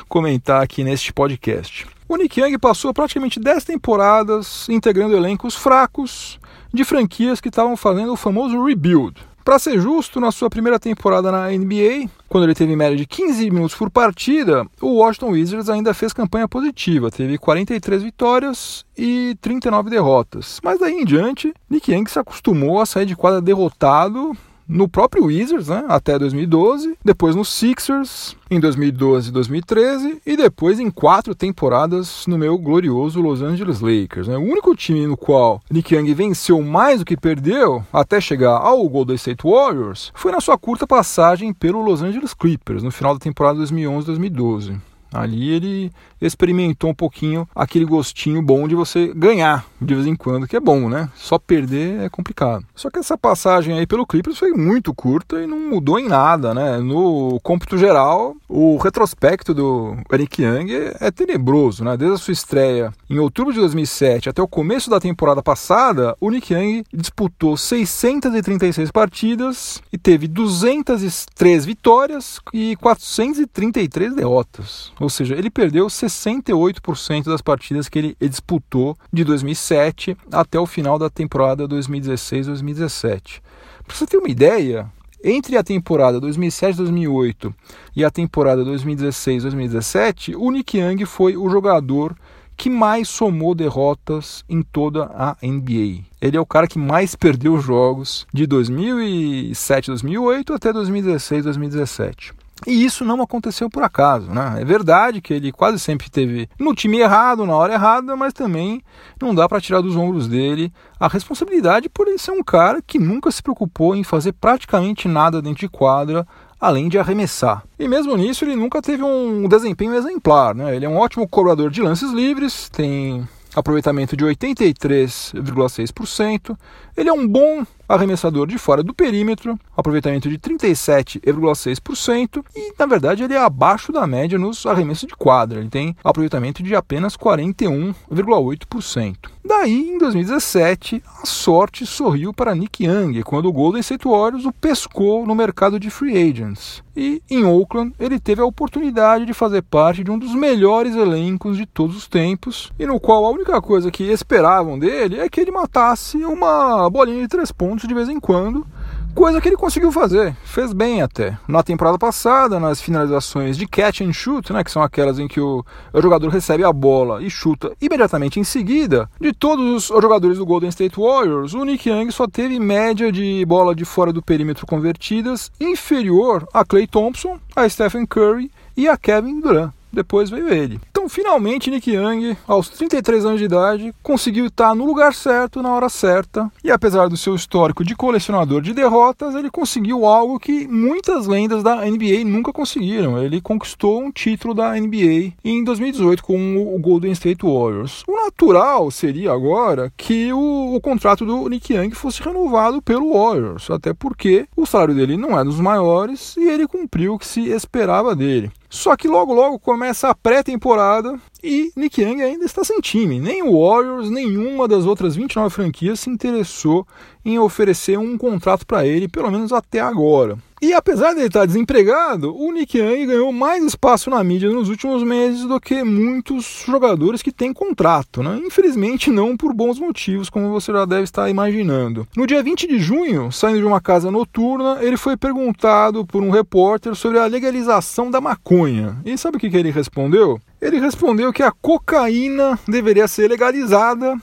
comentar 0.08 0.62
aqui 0.62 0.82
neste 0.82 1.12
podcast. 1.12 1.86
O 2.08 2.16
Nick 2.16 2.40
Young 2.40 2.58
passou 2.58 2.94
praticamente 2.94 3.40
10 3.40 3.64
temporadas 3.64 4.68
integrando 4.68 5.16
elencos 5.16 5.54
fracos 5.54 6.38
de 6.72 6.84
franquias 6.84 7.40
que 7.40 7.48
estavam 7.48 7.76
fazendo 7.76 8.12
o 8.12 8.16
famoso 8.16 8.62
rebuild. 8.62 9.20
Para 9.46 9.60
ser 9.60 9.80
justo, 9.80 10.18
na 10.18 10.32
sua 10.32 10.50
primeira 10.50 10.76
temporada 10.76 11.30
na 11.30 11.48
NBA, 11.50 12.10
quando 12.28 12.42
ele 12.42 12.54
teve 12.54 12.74
média 12.74 12.96
de 12.96 13.06
15 13.06 13.48
minutos 13.48 13.76
por 13.76 13.88
partida, 13.88 14.66
o 14.82 14.96
Washington 14.96 15.28
Wizards 15.28 15.68
ainda 15.70 15.94
fez 15.94 16.12
campanha 16.12 16.48
positiva, 16.48 17.12
teve 17.12 17.38
43 17.38 18.02
vitórias 18.02 18.84
e 18.98 19.38
39 19.40 19.88
derrotas. 19.88 20.60
Mas 20.64 20.80
daí 20.80 20.94
em 20.94 21.04
diante, 21.04 21.54
Nick 21.70 21.92
Young 21.92 22.08
se 22.08 22.18
acostumou 22.18 22.80
a 22.80 22.86
sair 22.86 23.06
de 23.06 23.14
quadra 23.14 23.40
derrotado 23.40 24.36
no 24.68 24.88
próprio 24.88 25.24
Wizards, 25.24 25.68
né, 25.68 25.84
até 25.88 26.18
2012, 26.18 26.96
depois 27.04 27.34
no 27.34 27.44
Sixers 27.44 28.36
em 28.50 28.60
2012 28.60 29.28
e 29.28 29.32
2013 29.32 30.22
e 30.24 30.36
depois 30.36 30.78
em 30.78 30.90
quatro 30.90 31.34
temporadas 31.34 32.26
no 32.26 32.38
meu 32.38 32.58
glorioso 32.58 33.20
Los 33.20 33.42
Angeles 33.42 33.80
Lakers. 33.80 34.28
Né. 34.28 34.36
O 34.36 34.42
único 34.42 34.74
time 34.74 35.06
no 35.06 35.16
qual 35.16 35.60
Nick 35.70 35.94
Young 35.94 36.12
venceu 36.14 36.62
mais 36.62 37.00
do 37.00 37.04
que 37.04 37.16
perdeu 37.16 37.84
até 37.92 38.20
chegar 38.20 38.56
ao 38.58 38.88
Golden 38.88 39.16
State 39.16 39.44
Warriors 39.44 40.12
foi 40.14 40.32
na 40.32 40.40
sua 40.40 40.56
curta 40.56 40.86
passagem 40.86 41.52
pelo 41.52 41.80
Los 41.80 42.02
Angeles 42.02 42.34
Clippers 42.34 42.82
no 42.82 42.90
final 42.90 43.14
da 43.14 43.20
temporada 43.20 43.58
2011-2012. 43.60 44.80
Ali 45.12 45.50
ele 45.50 45.92
experimentou 46.20 46.90
um 46.90 46.94
pouquinho 46.94 47.48
aquele 47.54 47.84
gostinho 47.84 48.42
bom 48.42 48.66
de 48.66 48.74
você 48.74 49.12
ganhar 49.14 49.66
de 49.80 49.94
vez 49.94 50.06
em 50.06 50.16
quando, 50.16 50.46
que 50.46 50.56
é 50.56 50.60
bom, 50.60 50.88
né? 50.88 51.08
Só 51.14 51.38
perder 51.38 52.00
é 52.00 52.08
complicado. 52.08 52.64
Só 52.74 52.90
que 52.90 52.98
essa 52.98 53.16
passagem 53.16 53.78
aí 53.78 53.86
pelo 53.86 54.06
Clippers 54.06 54.38
foi 54.38 54.52
muito 54.52 54.94
curta 54.94 55.42
e 55.42 55.46
não 55.46 55.58
mudou 55.58 55.98
em 55.98 56.08
nada, 56.08 56.54
né? 56.54 56.78
No 56.78 57.38
cômputo 57.42 57.76
geral, 57.76 58.34
o 58.48 58.76
retrospecto 58.76 59.52
do 59.52 59.96
Eric 60.12 60.42
Young 60.42 60.68
é 61.00 61.10
tenebroso, 61.10 61.84
né? 61.84 61.96
Desde 61.96 62.14
a 62.14 62.18
sua 62.18 62.32
estreia 62.32 62.92
em 63.08 63.18
outubro 63.18 63.52
de 63.52 63.60
2007 63.60 64.28
até 64.28 64.42
o 64.42 64.48
começo 64.48 64.90
da 64.90 65.00
temporada 65.00 65.42
passada, 65.42 66.16
o 66.20 66.30
Nick 66.30 66.52
Young 66.52 66.84
disputou 66.92 67.56
636 67.56 68.90
partidas 68.90 69.82
e 69.92 69.98
teve 69.98 70.26
203 70.26 71.64
vitórias 71.64 72.40
e 72.52 72.76
433 72.76 74.14
derrotas. 74.14 74.92
Ou 74.98 75.10
seja, 75.10 75.34
ele 75.34 75.50
perdeu 75.50 75.86
68% 75.86 77.24
das 77.24 77.42
partidas 77.42 77.88
que 77.88 77.98
ele 77.98 78.16
disputou 78.20 78.96
de 79.12 79.24
2007 79.24 80.16
até 80.32 80.58
o 80.58 80.66
final 80.66 80.98
da 80.98 81.10
temporada 81.10 81.68
2016-2017. 81.68 83.40
Para 83.86 83.96
você 83.96 84.06
ter 84.06 84.16
uma 84.16 84.28
ideia, 84.28 84.90
entre 85.22 85.56
a 85.56 85.62
temporada 85.62 86.20
2007-2008 86.20 87.54
e 87.94 88.04
a 88.04 88.10
temporada 88.10 88.64
2016-2017, 88.64 90.34
o 90.36 90.50
Nick 90.50 90.78
Young 90.78 91.04
foi 91.04 91.36
o 91.36 91.48
jogador 91.48 92.16
que 92.56 92.70
mais 92.70 93.08
somou 93.08 93.54
derrotas 93.54 94.44
em 94.48 94.62
toda 94.62 95.10
a 95.14 95.36
NBA. 95.42 96.04
Ele 96.20 96.36
é 96.36 96.40
o 96.40 96.46
cara 96.46 96.66
que 96.66 96.78
mais 96.78 97.14
perdeu 97.14 97.60
jogos 97.60 98.26
de 98.32 98.46
2007-2008 98.46 100.54
até 100.54 100.72
2016-2017. 100.72 102.32
E 102.64 102.84
isso 102.84 103.04
não 103.04 103.20
aconteceu 103.20 103.68
por 103.68 103.82
acaso, 103.82 104.30
né? 104.30 104.56
É 104.60 104.64
verdade 104.64 105.20
que 105.20 105.34
ele 105.34 105.52
quase 105.52 105.78
sempre 105.78 106.08
teve 106.08 106.48
no 106.58 106.74
time 106.74 106.98
errado, 106.98 107.44
na 107.44 107.54
hora 107.54 107.74
errada, 107.74 108.16
mas 108.16 108.32
também 108.32 108.82
não 109.20 109.34
dá 109.34 109.46
para 109.46 109.60
tirar 109.60 109.82
dos 109.82 109.94
ombros 109.94 110.26
dele 110.26 110.72
a 110.98 111.06
responsabilidade 111.06 111.90
por 111.90 112.08
ele 112.08 112.16
ser 112.18 112.30
um 112.30 112.42
cara 112.42 112.80
que 112.80 112.98
nunca 112.98 113.30
se 113.30 113.42
preocupou 113.42 113.94
em 113.94 114.02
fazer 114.02 114.32
praticamente 114.32 115.06
nada 115.06 115.42
dentro 115.42 115.60
de 115.60 115.68
quadra, 115.68 116.26
além 116.58 116.88
de 116.88 116.98
arremessar. 116.98 117.62
E 117.78 117.86
mesmo 117.86 118.16
nisso 118.16 118.42
ele 118.44 118.56
nunca 118.56 118.80
teve 118.80 119.02
um 119.02 119.46
desempenho 119.46 119.94
exemplar, 119.94 120.54
né? 120.54 120.74
Ele 120.74 120.86
é 120.86 120.88
um 120.88 120.96
ótimo 120.96 121.28
cobrador 121.28 121.70
de 121.70 121.82
lances 121.82 122.10
livres, 122.10 122.70
tem 122.70 123.28
aproveitamento 123.54 124.16
de 124.16 124.24
83,6%. 124.24 126.56
Ele 126.96 127.08
é 127.08 127.12
um 127.12 127.28
bom 127.28 127.64
arremessador 127.88 128.46
de 128.46 128.58
fora 128.58 128.82
do 128.82 128.94
perímetro, 128.94 129.58
aproveitamento 129.76 130.28
de 130.28 130.38
37,6% 130.38 132.44
e, 132.54 132.72
na 132.78 132.86
verdade, 132.86 133.24
ele 133.24 133.34
é 133.34 133.38
abaixo 133.38 133.92
da 133.92 134.06
média 134.06 134.38
nos 134.38 134.64
arremessos 134.66 135.08
de 135.08 135.14
quadra. 135.14 135.60
Ele 135.60 135.68
tem 135.68 135.94
aproveitamento 136.02 136.62
de 136.62 136.74
apenas 136.74 137.16
41,8%. 137.16 139.16
Daí, 139.44 139.90
em 139.90 139.98
2017, 139.98 141.02
a 141.22 141.26
sorte 141.26 141.86
sorriu 141.86 142.34
para 142.34 142.54
Nick 142.54 142.84
Young, 142.84 143.22
quando 143.22 143.46
o 143.46 143.52
Golden 143.52 143.80
State 143.80 144.08
Warriors 144.08 144.44
o 144.44 144.52
pescou 144.52 145.24
no 145.24 145.36
mercado 145.36 145.78
de 145.78 145.88
free 145.88 146.16
agents. 146.16 146.82
E 146.96 147.22
em 147.30 147.44
Oakland, 147.44 147.94
ele 148.00 148.18
teve 148.18 148.40
a 148.40 148.46
oportunidade 148.46 149.26
de 149.26 149.34
fazer 149.34 149.62
parte 149.62 150.02
de 150.02 150.10
um 150.10 150.18
dos 150.18 150.34
melhores 150.34 150.96
elencos 150.96 151.56
de 151.56 151.66
todos 151.66 151.96
os 151.96 152.08
tempos, 152.08 152.72
e 152.78 152.86
no 152.86 152.98
qual 152.98 153.24
a 153.24 153.30
única 153.30 153.60
coisa 153.60 153.90
que 153.90 154.04
esperavam 154.04 154.78
dele 154.78 155.20
é 155.20 155.28
que 155.28 155.40
ele 155.40 155.50
matasse 155.50 156.16
uma 156.24 156.88
bolinha 156.90 157.20
de 157.20 157.28
três 157.28 157.52
pontos 157.52 157.75
pontos 157.76 157.86
de 157.86 157.94
vez 157.94 158.08
em 158.08 158.18
quando, 158.18 158.66
coisa 159.14 159.38
que 159.38 159.48
ele 159.48 159.56
conseguiu 159.56 159.92
fazer, 159.92 160.34
fez 160.44 160.72
bem 160.72 161.02
até. 161.02 161.36
Na 161.46 161.62
temporada 161.62 161.98
passada, 161.98 162.58
nas 162.58 162.80
finalizações 162.80 163.56
de 163.56 163.66
catch 163.66 164.00
and 164.00 164.14
shoot, 164.14 164.50
né, 164.50 164.64
que 164.64 164.70
são 164.70 164.82
aquelas 164.82 165.18
em 165.18 165.28
que 165.28 165.38
o, 165.38 165.64
o 165.92 166.02
jogador 166.02 166.28
recebe 166.28 166.64
a 166.64 166.72
bola 166.72 167.22
e 167.22 167.28
chuta 167.28 167.72
imediatamente 167.80 168.40
em 168.40 168.44
seguida, 168.44 169.10
de 169.20 169.32
todos 169.32 169.90
os 169.90 170.02
jogadores 170.02 170.38
do 170.38 170.46
Golden 170.46 170.70
State 170.70 170.98
Warriors, 170.98 171.52
o 171.52 171.64
Nick 171.64 171.88
Young 171.88 172.10
só 172.10 172.26
teve 172.26 172.58
média 172.58 173.12
de 173.12 173.44
bola 173.44 173.74
de 173.74 173.84
fora 173.84 174.12
do 174.12 174.22
perímetro 174.22 174.66
convertidas 174.66 175.52
inferior 175.60 176.48
a 176.54 176.64
Clay 176.64 176.86
Thompson, 176.86 177.38
a 177.54 177.68
Stephen 177.68 178.06
Curry 178.06 178.50
e 178.74 178.88
a 178.88 178.96
Kevin 178.96 179.40
Durant. 179.40 179.70
Depois 179.96 180.28
veio 180.28 180.52
ele. 180.52 180.78
Então, 180.90 181.08
finalmente, 181.08 181.70
Nick 181.70 181.90
Young, 181.90 182.36
aos 182.46 182.68
33 182.68 183.24
anos 183.24 183.38
de 183.38 183.46
idade, 183.46 183.94
conseguiu 184.02 184.46
estar 184.46 184.74
no 184.74 184.84
lugar 184.84 185.14
certo, 185.14 185.62
na 185.62 185.72
hora 185.72 185.88
certa. 185.88 186.52
E 186.62 186.70
apesar 186.70 187.08
do 187.08 187.16
seu 187.16 187.34
histórico 187.34 187.82
de 187.82 187.96
colecionador 187.96 188.60
de 188.60 188.74
derrotas, 188.74 189.34
ele 189.34 189.50
conseguiu 189.50 190.04
algo 190.04 190.38
que 190.38 190.68
muitas 190.68 191.26
lendas 191.26 191.62
da 191.62 191.76
NBA 191.76 192.24
nunca 192.26 192.52
conseguiram. 192.52 193.22
Ele 193.22 193.40
conquistou 193.40 194.02
um 194.02 194.12
título 194.12 194.52
da 194.52 194.74
NBA 194.74 195.32
em 195.42 195.64
2018 195.64 196.22
com 196.22 196.74
o 196.74 196.78
Golden 196.78 197.12
State 197.12 197.42
Warriors. 197.42 198.02
O 198.06 198.14
natural 198.14 198.90
seria 198.90 199.32
agora 199.32 199.90
que 199.96 200.30
o, 200.30 200.74
o 200.74 200.80
contrato 200.82 201.24
do 201.24 201.48
Nick 201.48 201.72
Young 201.72 201.92
fosse 201.92 202.22
renovado 202.22 202.82
pelo 202.82 203.14
Warriors, 203.14 203.70
até 203.70 203.94
porque 203.94 204.46
o 204.54 204.66
salário 204.66 204.94
dele 204.94 205.16
não 205.16 205.38
é 205.38 205.42
dos 205.42 205.58
maiores 205.58 206.36
e 206.36 206.46
ele 206.46 206.66
cumpriu 206.66 207.14
o 207.14 207.18
que 207.18 207.26
se 207.26 207.48
esperava 207.48 208.14
dele. 208.14 208.50
Só 208.76 208.94
que 208.94 209.08
logo 209.08 209.32
logo 209.32 209.58
começa 209.58 210.10
a 210.10 210.14
pré-temporada 210.14 211.18
e 211.42 211.70
Nick 211.76 212.00
Young 212.00 212.22
ainda 212.22 212.44
está 212.44 212.64
sem 212.64 212.80
time. 212.80 213.20
Nem 213.20 213.42
o 213.42 213.60
Warriors, 213.60 214.10
nenhuma 214.10 214.66
das 214.66 214.86
outras 214.86 215.16
29 215.16 215.54
franquias 215.54 216.00
se 216.00 216.10
interessou 216.10 216.86
em 217.24 217.38
oferecer 217.38 217.98
um 217.98 218.16
contrato 218.16 218.66
para 218.66 218.86
ele, 218.86 219.08
pelo 219.08 219.30
menos 219.30 219.52
até 219.52 219.80
agora. 219.80 220.38
E 220.60 220.72
apesar 220.72 221.12
de 221.12 221.18
ele 221.18 221.26
estar 221.26 221.44
desempregado, 221.44 222.34
o 222.34 222.50
Nick 222.50 222.78
Young 222.78 223.06
ganhou 223.06 223.30
mais 223.30 223.62
espaço 223.62 224.08
na 224.08 224.24
mídia 224.24 224.48
nos 224.48 224.70
últimos 224.70 225.02
meses 225.02 225.42
do 225.42 225.60
que 225.60 225.84
muitos 225.84 226.64
jogadores 226.66 227.20
que 227.20 227.30
têm 227.30 227.52
contrato. 227.52 228.22
Né? 228.22 228.40
Infelizmente, 228.42 229.10
não 229.10 229.36
por 229.36 229.52
bons 229.52 229.78
motivos, 229.78 230.30
como 230.30 230.50
você 230.50 230.72
já 230.72 230.86
deve 230.86 231.02
estar 231.02 231.28
imaginando. 231.28 232.08
No 232.16 232.26
dia 232.26 232.42
20 232.42 232.66
de 232.66 232.78
junho, 232.78 233.30
saindo 233.30 233.58
de 233.58 233.66
uma 233.66 233.82
casa 233.82 234.10
noturna, 234.10 234.78
ele 234.80 234.96
foi 234.96 235.14
perguntado 235.14 236.06
por 236.06 236.22
um 236.22 236.30
repórter 236.30 236.94
sobre 236.94 237.18
a 237.18 237.26
legalização 237.26 238.10
da 238.10 238.20
maconha. 238.20 238.96
E 239.04 239.18
sabe 239.18 239.36
o 239.36 239.40
que, 239.40 239.50
que 239.50 239.56
ele 239.58 239.70
respondeu? 239.70 240.40
Ele 240.66 240.80
respondeu 240.80 241.32
que 241.32 241.42
a 241.44 241.52
cocaína 241.52 242.58
deveria 242.66 243.06
ser 243.06 243.28
legalizada 243.28 244.16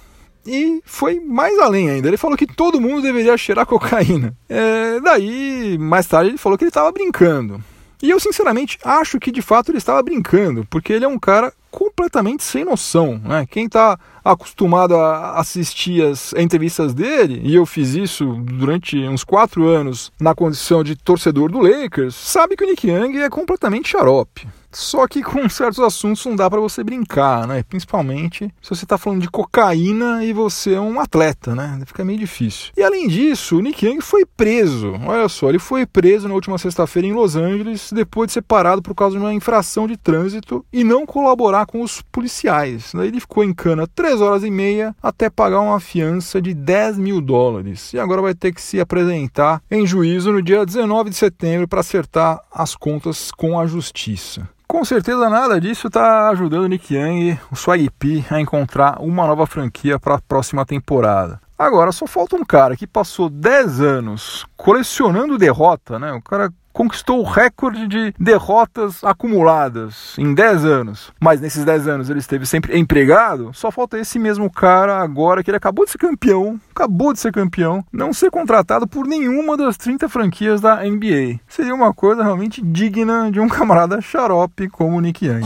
e 0.45 0.81
foi 0.85 1.19
mais 1.21 1.57
além 1.57 1.89
ainda. 1.89 2.07
Ele 2.07 2.17
falou 2.17 2.37
que 2.37 2.45
todo 2.45 2.81
mundo 2.81 3.01
deveria 3.01 3.37
cheirar 3.37 3.65
cocaína. 3.65 4.35
É, 4.49 4.99
daí, 4.99 5.77
mais 5.79 6.05
tarde, 6.05 6.31
ele 6.31 6.37
falou 6.37 6.57
que 6.57 6.65
ele 6.65 6.69
estava 6.69 6.91
brincando. 6.91 7.63
E 8.01 8.09
eu, 8.09 8.19
sinceramente, 8.19 8.77
acho 8.83 9.17
que 9.17 9.31
de 9.31 9.41
fato 9.41 9.71
ele 9.71 9.77
estava 9.77 10.03
brincando, 10.03 10.67
porque 10.69 10.91
ele 10.91 11.05
é 11.05 11.07
um 11.07 11.17
cara 11.17 11.53
completamente 11.71 12.43
sem 12.43 12.65
noção. 12.65 13.21
Né? 13.23 13.47
Quem 13.49 13.65
está 13.67 13.97
acostumado 14.23 14.95
a 14.95 15.39
assistir 15.39 16.03
as 16.03 16.33
entrevistas 16.33 16.93
dele, 16.93 17.41
e 17.43 17.55
eu 17.55 17.65
fiz 17.65 17.93
isso 17.93 18.25
durante 18.43 18.97
uns 19.07 19.23
quatro 19.23 19.67
anos 19.67 20.11
na 20.19 20.33
condição 20.33 20.83
de 20.83 20.95
torcedor 20.95 21.51
do 21.51 21.59
Lakers, 21.59 22.15
sabe 22.15 22.55
que 22.55 22.63
o 22.63 22.67
Nick 22.67 22.87
Young 22.87 23.17
é 23.17 23.29
completamente 23.29 23.89
xarope. 23.89 24.47
Só 24.73 25.07
que 25.07 25.21
com 25.21 25.47
certos 25.47 25.79
assuntos 25.79 26.25
não 26.25 26.35
dá 26.35 26.49
para 26.49 26.59
você 26.59 26.83
brincar, 26.83 27.47
né? 27.47 27.63
Principalmente 27.63 28.51
se 28.61 28.69
você 28.69 28.85
está 28.85 28.97
falando 28.97 29.21
de 29.21 29.29
cocaína 29.29 30.25
e 30.25 30.33
você 30.33 30.73
é 30.73 30.79
um 30.81 30.99
atleta, 30.99 31.53
né? 31.53 31.79
Fica 31.85 32.03
meio 32.03 32.17
difícil. 32.17 32.71
E 32.75 32.81
além 32.81 33.07
disso, 33.07 33.57
o 33.57 33.61
Nick 33.61 33.85
Young 33.85 34.01
foi 34.01 34.25
preso. 34.25 34.95
Olha 35.05 35.29
só, 35.29 35.49
ele 35.49 35.59
foi 35.59 35.85
preso 35.85 36.27
na 36.27 36.33
última 36.33 36.57
sexta-feira 36.57 37.07
em 37.07 37.13
Los 37.13 37.35
Angeles 37.35 37.91
depois 37.93 38.27
de 38.27 38.33
ser 38.33 38.41
parado 38.41 38.81
por 38.81 38.95
causa 38.95 39.15
de 39.15 39.23
uma 39.23 39.33
infração 39.33 39.87
de 39.87 39.95
trânsito 39.95 40.65
e 40.73 40.83
não 40.83 41.05
colaborar 41.05 41.67
com 41.67 41.81
os 41.81 42.01
policiais. 42.01 42.91
Daí 42.93 43.09
ele 43.09 43.19
ficou 43.19 43.43
em 43.43 43.53
cana 43.53 43.85
três 43.85 44.12
horas 44.21 44.43
e 44.43 44.51
meia 44.51 44.95
até 45.01 45.29
pagar 45.29 45.59
uma 45.59 45.79
fiança 45.79 46.41
de 46.41 46.53
10 46.53 46.97
mil 46.97 47.21
dólares. 47.21 47.93
E 47.93 47.99
agora 47.99 48.21
vai 48.21 48.33
ter 48.33 48.53
que 48.53 48.61
se 48.61 48.79
apresentar 48.79 49.61
em 49.69 49.85
juízo 49.85 50.31
no 50.31 50.41
dia 50.41 50.65
19 50.65 51.09
de 51.09 51.15
setembro 51.15 51.67
para 51.67 51.79
acertar 51.79 52.41
as 52.51 52.75
contas 52.75 53.31
com 53.31 53.59
a 53.59 53.65
justiça. 53.65 54.47
Com 54.67 54.83
certeza 54.83 55.29
nada 55.29 55.61
disso 55.61 55.87
está 55.87 56.29
ajudando 56.29 56.63
o 56.63 56.67
Nick 56.67 56.95
Young, 56.95 57.37
o 57.51 57.55
Swag 57.55 57.89
P, 57.91 58.23
a 58.29 58.41
encontrar 58.41 58.99
uma 58.99 59.27
nova 59.27 59.45
franquia 59.45 59.99
para 59.99 60.15
a 60.15 60.21
próxima 60.21 60.65
temporada. 60.65 61.39
Agora, 61.57 61.91
só 61.91 62.07
falta 62.07 62.35
um 62.35 62.43
cara 62.43 62.75
que 62.75 62.87
passou 62.87 63.29
10 63.29 63.81
anos 63.81 64.45
colecionando 64.57 65.37
derrota, 65.37 65.99
né? 65.99 66.11
O 66.13 66.21
cara 66.21 66.51
conquistou 66.73 67.19
o 67.19 67.23
recorde 67.23 67.87
de 67.87 68.13
derrotas 68.19 69.03
acumuladas 69.03 70.15
em 70.17 70.33
10 70.33 70.65
anos. 70.65 71.13
Mas 71.21 71.39
nesses 71.39 71.63
10 71.63 71.87
anos 71.87 72.09
ele 72.09 72.19
esteve 72.19 72.45
sempre 72.45 72.77
empregado. 72.77 73.51
Só 73.53 73.71
falta 73.71 73.97
esse 73.99 74.19
mesmo 74.19 74.51
cara 74.51 74.97
agora 74.97 75.43
que 75.43 75.49
ele 75.49 75.57
acabou 75.57 75.85
de 75.85 75.91
ser 75.91 75.99
campeão, 75.99 76.59
acabou 76.71 77.13
de 77.13 77.19
ser 77.19 77.31
campeão, 77.31 77.85
não 77.93 78.11
ser 78.11 78.31
contratado 78.31 78.87
por 78.87 79.05
nenhuma 79.05 79.55
das 79.55 79.77
30 79.77 80.09
franquias 80.09 80.59
da 80.59 80.83
NBA. 80.83 81.39
Seria 81.47 81.75
uma 81.75 81.93
coisa 81.93 82.23
realmente 82.23 82.61
digna 82.61 83.31
de 83.31 83.39
um 83.39 83.47
camarada 83.49 84.01
xarope 84.01 84.67
como 84.69 84.97
o 84.97 85.01
Nick 85.01 85.25
Young. 85.25 85.43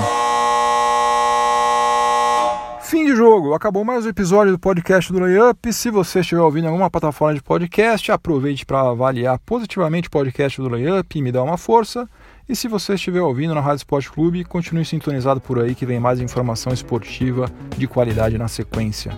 Fim 2.88 3.06
de 3.06 3.14
jogo, 3.14 3.54
acabou 3.54 3.84
mais 3.84 4.06
um 4.06 4.10
episódio 4.10 4.54
do 4.54 4.58
podcast 4.58 5.12
do 5.12 5.20
Layup. 5.20 5.74
Se 5.74 5.92
você 5.92 6.22
estiver 6.22 6.40
ouvindo 6.40 6.64
em 6.64 6.68
alguma 6.68 6.90
plataforma 6.90 7.36
de 7.36 7.44
podcast, 7.44 8.10
aproveite 8.14 8.66
para 8.66 8.80
avaliar 8.80 9.38
positivamente 9.40 10.08
o 10.08 10.12
podcast 10.12 10.62
do 10.62 10.70
Layup 10.70 11.20
e 11.20 11.22
me 11.22 11.30
dar 11.30 11.44
uma 11.44 11.58
força. 11.58 12.10
E 12.48 12.56
se 12.56 12.70
você 12.70 12.94
estiver 12.94 13.22
ouvindo 13.22 13.54
na 13.54 13.60
Rádio 13.60 13.80
Esporte 13.80 14.10
Clube, 14.10 14.46
continue 14.46 14.86
sintonizado 14.86 15.42
por 15.42 15.60
aí 15.60 15.76
que 15.76 15.86
vem 15.86 16.00
mais 16.00 16.22
informação 16.22 16.72
esportiva 16.72 17.52
de 17.78 17.90
qualidade 17.90 18.38
na 18.38 18.48
sequência. 18.48 19.12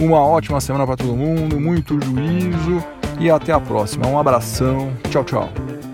Uma 0.00 0.20
ótima 0.20 0.60
semana 0.60 0.86
para 0.86 0.98
todo 0.98 1.16
mundo, 1.16 1.58
muito 1.58 1.98
juízo 2.00 2.80
e 3.18 3.28
até 3.28 3.52
a 3.52 3.58
próxima. 3.58 4.06
Um 4.06 4.20
abração, 4.20 4.92
tchau, 5.10 5.24
tchau. 5.24 5.89